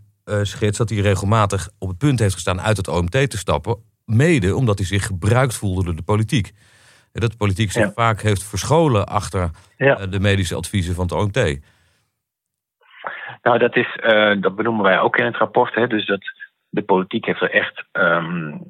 [0.46, 4.56] schetst dat hij regelmatig op het punt heeft gestaan uit het OMT te stappen, mede
[4.56, 6.52] omdat hij zich gebruikt voelde door de politiek.
[7.12, 9.96] Dat de politiek zich vaak heeft verscholen achter ja.
[9.96, 11.60] de medische adviezen van het OMT.
[13.42, 15.76] Nou, dat, is, uh, dat benoemen wij ook in het rapport.
[15.76, 16.22] Hè, dus dat
[16.70, 17.84] de politiek heeft er echt.
[17.92, 18.62] Um,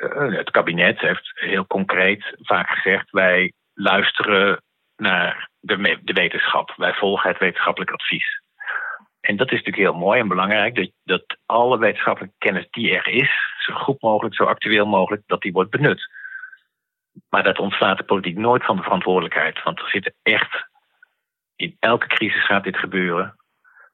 [0.00, 4.62] uh, het kabinet heeft heel concreet vaak gezegd: wij luisteren
[4.96, 6.74] naar de, de wetenschap.
[6.76, 8.40] Wij volgen het wetenschappelijk advies.
[9.20, 13.08] En dat is natuurlijk heel mooi en belangrijk, dat, dat alle wetenschappelijke kennis die er
[13.08, 13.30] is,
[13.66, 16.10] zo goed mogelijk, zo actueel mogelijk, dat die wordt benut.
[17.36, 19.62] Maar dat ontslaat de politiek nooit van de verantwoordelijkheid.
[19.62, 20.68] Want er zitten echt
[21.56, 23.36] in elke crisis gaat dit gebeuren.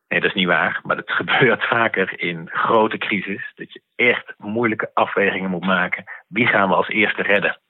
[0.08, 3.52] Nee, dat is niet waar, maar het gebeurt vaker in grote crisis.
[3.54, 6.04] Dat je echt moeilijke afwegingen moet maken.
[6.28, 7.60] Wie gaan we als eerste redden?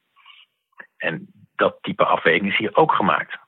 [0.97, 3.39] En dat type afweging is hier ook gemaakt.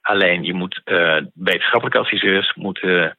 [0.00, 3.18] Alleen je moet, uh, wetenschappelijke adviseurs moeten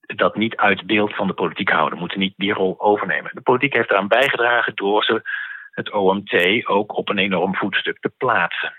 [0.00, 3.30] dat niet uit beeld van de politiek houden, moeten niet die rol overnemen.
[3.34, 5.22] De politiek heeft eraan bijgedragen door ze
[5.70, 8.74] het OMT ook op een enorm voetstuk te plaatsen.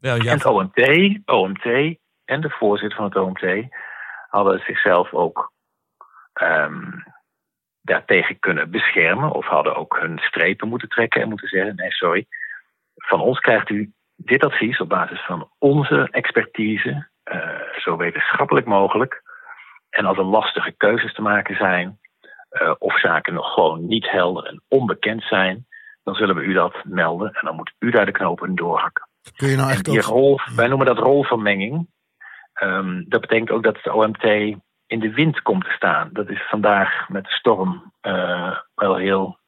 [0.00, 0.30] Ja, ja.
[0.30, 3.66] En het OMT, OMT en de voorzitter van het OMT
[4.28, 5.52] hadden zichzelf ook
[6.42, 7.04] um,
[7.82, 9.30] daartegen kunnen beschermen.
[9.30, 12.26] Of hadden ook hun strepen moeten trekken en moeten zeggen: nee, sorry.
[12.94, 19.22] Van ons krijgt u dit advies op basis van onze expertise, uh, zo wetenschappelijk mogelijk.
[19.90, 21.98] En als er lastige keuzes te maken zijn,
[22.50, 25.66] uh, of zaken nog gewoon niet helder en onbekend zijn,
[26.04, 29.08] dan zullen we u dat melden en dan moet u daar de knopen doorhakken.
[29.36, 31.88] Kun je nou en die rol, wij noemen dat rolvermenging.
[32.62, 34.24] Um, dat betekent ook dat het OMT
[34.86, 36.10] in de wind komt te staan.
[36.12, 39.38] Dat is vandaag met de storm uh, wel heel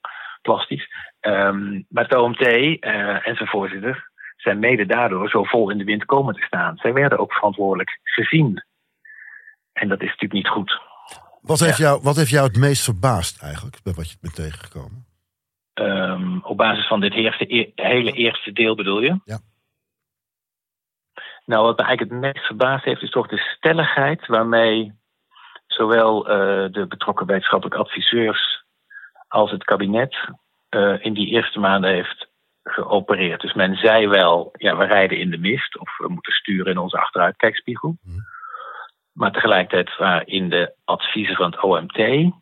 [0.42, 0.88] plastisch.
[1.20, 5.84] Um, maar het OMT uh, en zijn voorzitter zijn mede daardoor zo vol in de
[5.84, 6.76] wind komen te staan.
[6.76, 8.64] Zij werden ook verantwoordelijk gezien.
[9.72, 10.80] En dat is natuurlijk niet goed.
[11.40, 15.06] Wat heeft, jou, wat heeft jou het meest verbaasd eigenlijk, bij wat je bent tegengekomen?
[15.76, 19.20] Ehm, op basis van dit eerste, e- hele eerste deel bedoel je?
[19.24, 19.38] Ja.
[21.44, 24.92] Nou, wat me eigenlijk het meest verbaasd heeft, is toch de stelligheid waarmee
[25.66, 28.64] zowel eh, de betrokken wetenschappelijke adviseurs
[29.28, 30.16] als het kabinet
[30.68, 32.28] eh, in die eerste maanden heeft
[32.62, 33.40] geopereerd.
[33.40, 36.78] Dus men zei wel, ja, we rijden in de mist of we moeten sturen in
[36.78, 37.96] onze achteruitkijkspiegel.
[39.12, 42.32] Maar tegelijkertijd waren in de adviezen van het OMT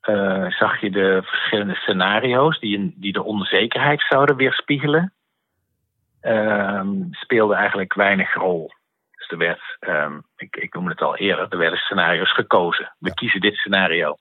[0.00, 5.12] eh, zag je de verschillende scenario's die, die de onzekerheid zouden weerspiegelen,
[6.20, 8.72] ehm, speelde eigenlijk weinig rol.
[9.16, 12.92] Dus er werd, ehm, ik, ik noemde het al eerder, er werden scenario's gekozen.
[12.98, 14.16] We kiezen dit scenario.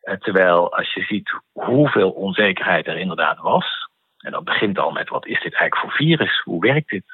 [0.00, 3.88] Eh, terwijl als je ziet hoeveel onzekerheid er inderdaad was,
[4.18, 6.40] en dat begint al met wat is dit eigenlijk voor virus?
[6.40, 7.04] Hoe werkt dit?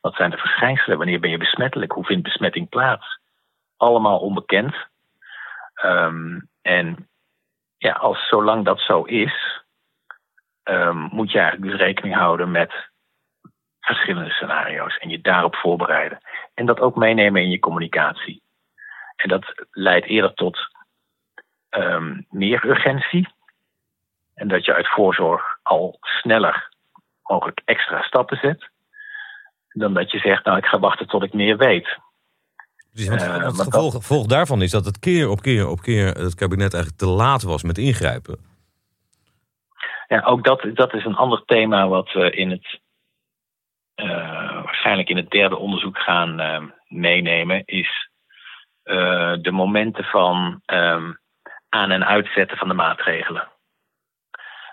[0.00, 0.98] Wat zijn de verschijnselen?
[0.98, 1.92] Wanneer ben je besmettelijk?
[1.92, 3.18] Hoe vindt besmetting plaats?
[3.76, 4.74] Allemaal onbekend.
[5.74, 7.09] Ehm, en
[7.80, 9.62] ja, als zolang dat zo is,
[10.62, 12.72] ehm, moet je eigenlijk dus rekening houden met
[13.80, 16.20] verschillende scenario's en je daarop voorbereiden.
[16.54, 18.42] En dat ook meenemen in je communicatie.
[19.16, 20.58] En dat leidt eerder tot
[21.68, 23.28] ehm, meer urgentie.
[24.34, 26.68] En dat je uit voorzorg al sneller
[27.22, 28.70] mogelijk extra stappen zet.
[29.68, 31.98] Dan dat je zegt, nou ik ga wachten tot ik meer weet.
[32.92, 35.80] Precies, want, Eh, het maar gevolg, gevolg daarvan is dat het keer op keer op
[35.80, 38.38] keer het kabinet eigenlijk te laat was met ingrijpen.
[40.08, 42.80] Ja, ook dat, dat is een ander thema wat we in het,
[43.94, 48.08] eh, waarschijnlijk in het derde onderzoek gaan eh, meenemen, is
[49.40, 51.12] de momenten van ehm,
[51.68, 53.48] aan- en uitzetten van de maatregelen.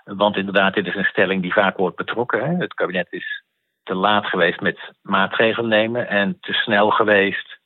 [0.04, 2.44] Want inderdaad, dit is een stelling die vaak wordt betrokken.
[2.44, 2.56] Hè?
[2.56, 3.44] Het kabinet is
[3.82, 7.57] te laat geweest met maatregelen nemen en te snel geweest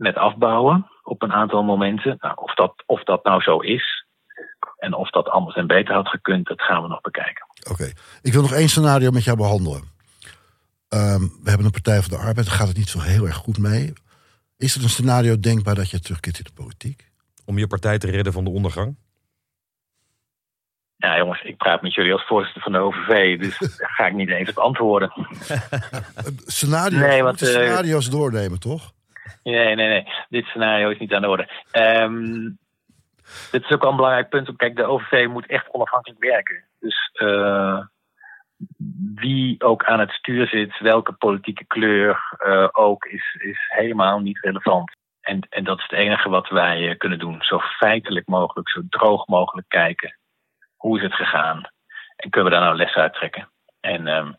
[0.00, 2.16] met afbouwen op een aantal momenten.
[2.20, 4.04] Nou, of, dat, of dat nou zo is
[4.78, 7.46] en of dat anders en beter had gekund, dat gaan we nog bekijken.
[7.70, 7.92] Oké,
[8.22, 9.82] ik wil nog één scenario met jou behandelen.
[10.88, 13.36] Ehm, we hebben een Partij van de Arbeid, daar gaat het niet zo heel erg
[13.36, 13.92] goed mee.
[14.56, 17.10] Is er een scenario denkbaar dat je terugkeert in de politiek?
[17.44, 18.96] Om je partij te redden van de ondergang.
[20.96, 24.14] Ja, jongens, ik praat met jullie als voorzitter van de OVV, dus daar ga ik
[24.14, 25.12] niet eens op antwoorden.
[26.46, 28.92] Scenario's, Nee, we want, eh, scenario's doornemen, toch?
[29.42, 30.06] Nee, nee, nee.
[30.28, 31.48] Dit scenario is niet aan de orde.
[31.70, 32.50] Ehm,
[33.50, 34.56] dit is ook wel een belangrijk punt.
[34.56, 36.64] Kijk, de OVV moet echt onafhankelijk werken.
[36.80, 37.78] Dus eh,
[39.14, 44.38] wie ook aan het stuur zit, welke politieke kleur eh, ook, is, is helemaal niet
[44.40, 44.92] relevant.
[45.20, 47.42] En, en dat is het enige wat wij eh, kunnen doen.
[47.42, 50.18] Zo feitelijk mogelijk, zo droog mogelijk kijken.
[50.76, 51.62] Hoe is het gegaan?
[52.16, 53.48] En kunnen we daar nou les uit trekken?
[53.80, 54.32] En ehm,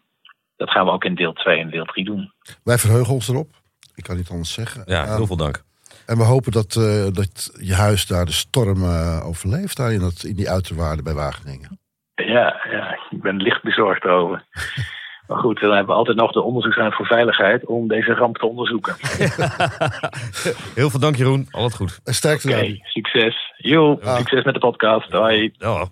[0.55, 2.31] dat gaan we ook in deel 2 en deel 3 doen.
[2.63, 3.60] Wij verheugen ons erop.
[4.01, 4.81] Ik kan niet anders zeggen.
[4.85, 5.63] Ja, Ehm, heel veel dank.
[6.05, 9.99] En we hopen dat, eh, dat je huis daar de storm eh, overleeft, daar in,
[9.99, 11.79] dat, in die uiterwaarden bij Wageningen.
[12.15, 14.43] Ja, ja, ik ben licht bezorgd over.
[15.27, 18.45] Maar goed, dan hebben we altijd nog de onderzoeksraad voor veiligheid om deze ramp te
[18.45, 18.95] onderzoeken.
[20.79, 21.99] Heel veel dank Jeroen, al het goed.
[22.03, 22.77] En sterkte Oké, daar.
[22.83, 23.53] succes.
[23.57, 24.17] Jo, Ja.
[24.17, 25.11] succes met de podcast.
[25.11, 25.51] Hoi.
[25.57, 25.87] Ja.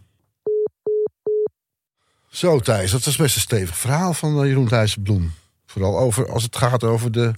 [2.30, 5.32] Zo Thijs, dat was best een stevig verhaal van eh, Jeroen Dijsselbloem.
[5.66, 7.34] Vooral over, als het gaat over de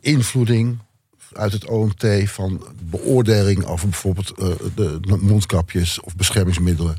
[0.00, 0.78] beïnvloeding
[1.32, 6.96] uit het OMT van beoordeling over bijvoorbeeld eh, de, mondkapjes of beschermingsmiddelen.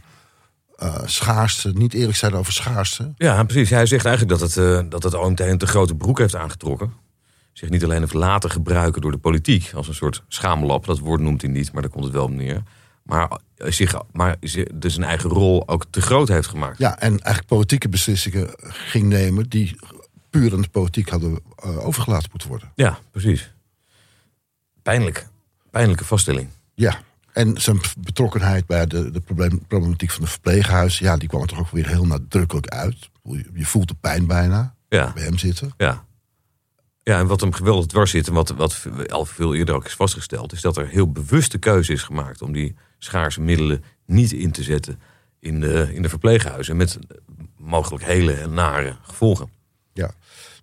[0.76, 3.14] Eh, schaarste, niet eerlijk zijn over schaarste.
[3.18, 3.70] Ja, precies.
[3.70, 6.94] Hij zegt eigenlijk dat het, eh, dat het OMT een te grote broek heeft aangetrokken.
[7.54, 10.86] Zich niet alleen heeft laten gebruiken door de politiek als een soort schaamlap.
[10.86, 12.64] Dat woord noemt hij niet, maar daar komt het wel op neer.
[13.04, 14.36] Maar, zich, maar
[14.74, 16.78] dus zijn eigen rol ook te groot heeft gemaakt.
[16.78, 19.76] Ja, en eigenlijk politieke beslissingen ging nemen die
[20.40, 22.72] puur aan de politiek hadden eh, overgelaten moeten worden.
[22.76, 23.54] Ja, precies.
[24.82, 25.28] Pijnlijk.
[25.72, 26.50] Pijnlijke vaststelling.
[26.74, 27.00] Ja,
[27.34, 31.48] en zijn betrokkenheid bij de, de probleem, problematiek van de verpleeghuis, ja, die kwam er
[31.48, 33.10] toch ook weer heel nadrukkelijk uit.
[33.24, 35.74] Je, je voelt de pijn bijna Ja, bij hem zitten.
[35.78, 36.06] ja.
[37.04, 39.94] Ja, en wat hem geweldig dwars zit, en wat, wat al veel eerder ook is
[39.94, 44.52] vastgesteld, is dat er heel bewuste keuze is gemaakt om die schaarse middelen niet in
[44.52, 45.00] te zetten
[45.40, 46.78] in de, in de verpleeghuizen.
[46.78, 47.00] Met
[47.58, 49.50] mogelijk hele en nare gevolgen.
[49.96, 50.14] Ja.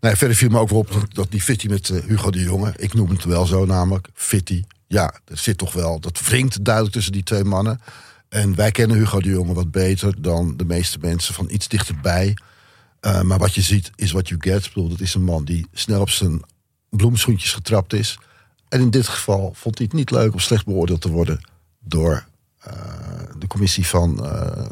[0.01, 2.74] Nou, verder viel me ook wel op dat, die fitty met eh, Hugo de Jonge,
[2.76, 4.64] ik noem het wel zo namelijk, fitty.
[4.87, 7.80] Ja, er zit toch wel, dat wringt duidelijk tussen die twee mannen.
[8.28, 12.37] En wij kennen Hugo de Jonge wat beter dan de meeste mensen van iets dichterbij.
[13.01, 14.64] Eh, maar wat je ziet is wat you get.
[14.64, 16.43] Ik bedoel, dat is een man die snel op zijn
[16.91, 18.18] bloemschoentjes getrapt is.
[18.68, 21.41] En in dit geval vond hij het niet leuk om slecht beoordeeld te worden
[21.80, 22.26] door
[22.59, 22.72] eh,
[23.39, 24.64] de commissie van eh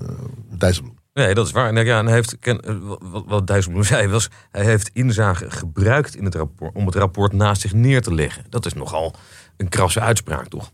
[0.59, 1.00] Dijsselbloem.
[1.15, 1.75] Nee, dat is waar.
[1.75, 2.55] En, ja, en hij heeft, eh,
[3.01, 7.33] wat, wat Dijsselbloem zei, was hij heeft inzage gebruikt in het rapport om het rapport
[7.33, 8.45] naast zich neer te leggen.
[8.49, 9.15] Dat is nogal
[9.57, 10.71] een krasse uitspraak, toch?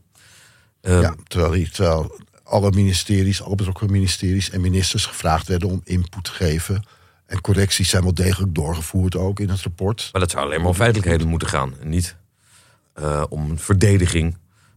[0.81, 5.81] Eh, Ja, terwijl, hij, terwijl alle ministeries, alle betrokken ministeries en ministers gevraagd werden om
[5.85, 6.87] input te geven.
[7.27, 10.09] En correcties zijn wel degelijk doorgevoerd ook in het rapport.
[10.13, 11.75] Maar dat zou alleen maar om feitelijkheden moeten gaan.
[11.81, 12.17] En niet
[12.99, 14.37] uh, om een verdediging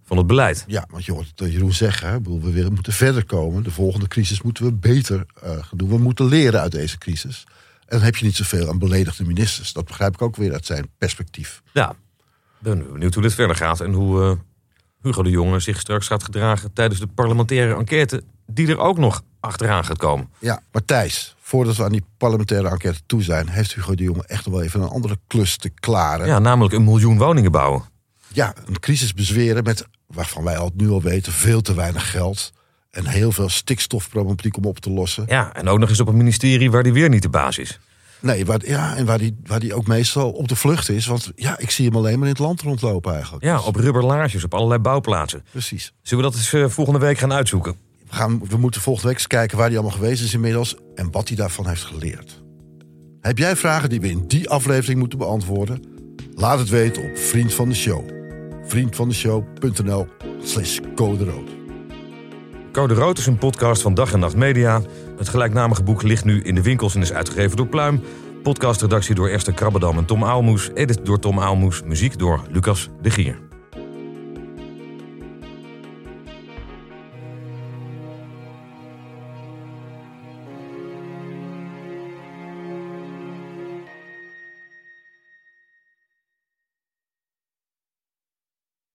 [0.09, 0.63] van het beleid.
[0.67, 2.09] Ja, want je hoort het Jeroen zeggen.
[2.09, 2.21] Hè?
[2.21, 3.63] We weer moeten verder komen.
[3.63, 5.89] De volgende crisis moeten we beter uh, doen.
[5.89, 7.43] We moeten leren uit deze crisis.
[7.79, 9.73] En dan heb je niet zoveel aan beledigde ministers.
[9.73, 11.61] Dat begrijp ik ook weer uit zijn perspectief.
[11.73, 11.95] Ja,
[12.59, 13.81] ben benieuwd hoe dit verder gaat.
[13.81, 14.31] En hoe uh,
[15.01, 18.23] Hugo de Jonge zich straks gaat gedragen tijdens de parlementaire enquête.
[18.45, 20.29] Die er ook nog achteraan gaat komen.
[20.39, 23.49] Ja, maar Thijs, voordat we aan die parlementaire enquête toe zijn...
[23.49, 26.27] heeft Hugo de Jonge echt wel even een andere klus te klaren.
[26.27, 27.83] Ja, namelijk een miljoen woningen bouwen.
[28.33, 32.51] Ja, een crisis bezweren met, waarvan wij al nu al weten, veel te weinig geld.
[32.91, 35.25] En heel veel stikstofproblematiek om op te lossen.
[35.27, 37.79] Ja, en ook nog eens op een ministerie waar die weer niet de baas is.
[38.19, 41.05] Nee, waar, ja, en waar die, waar die ook meestal op de vlucht is.
[41.05, 43.43] Want ja, ik zie hem alleen maar in het land rondlopen eigenlijk.
[43.43, 45.43] Ja, op rubberlaarsjes, op allerlei bouwplaatsen.
[45.51, 45.93] Precies.
[46.01, 47.75] Zullen we dat eens uh, volgende week gaan uitzoeken?
[48.09, 50.75] We, gaan, we moeten volgende week eens kijken waar hij allemaal geweest is inmiddels.
[50.95, 52.41] En wat hij daarvan heeft geleerd.
[53.21, 55.83] Heb jij vragen die we in die aflevering moeten beantwoorden?
[56.33, 58.18] Laat het weten op Vriend van de Show.
[58.69, 60.07] Vriendvandeshow.nl
[60.43, 61.49] slash code rood.
[62.71, 64.81] Code Rood is een podcast van Dag en Nacht Media.
[65.17, 68.01] Het gelijknamige boek ligt nu in de winkels en is uitgegeven door Pluim.
[68.43, 70.69] Podcastredactie door Esther Krabbedam en Tom Aalmoes.
[70.73, 71.83] Edit door Tom Aalmoes.
[71.83, 73.48] Muziek door Lucas de Gier.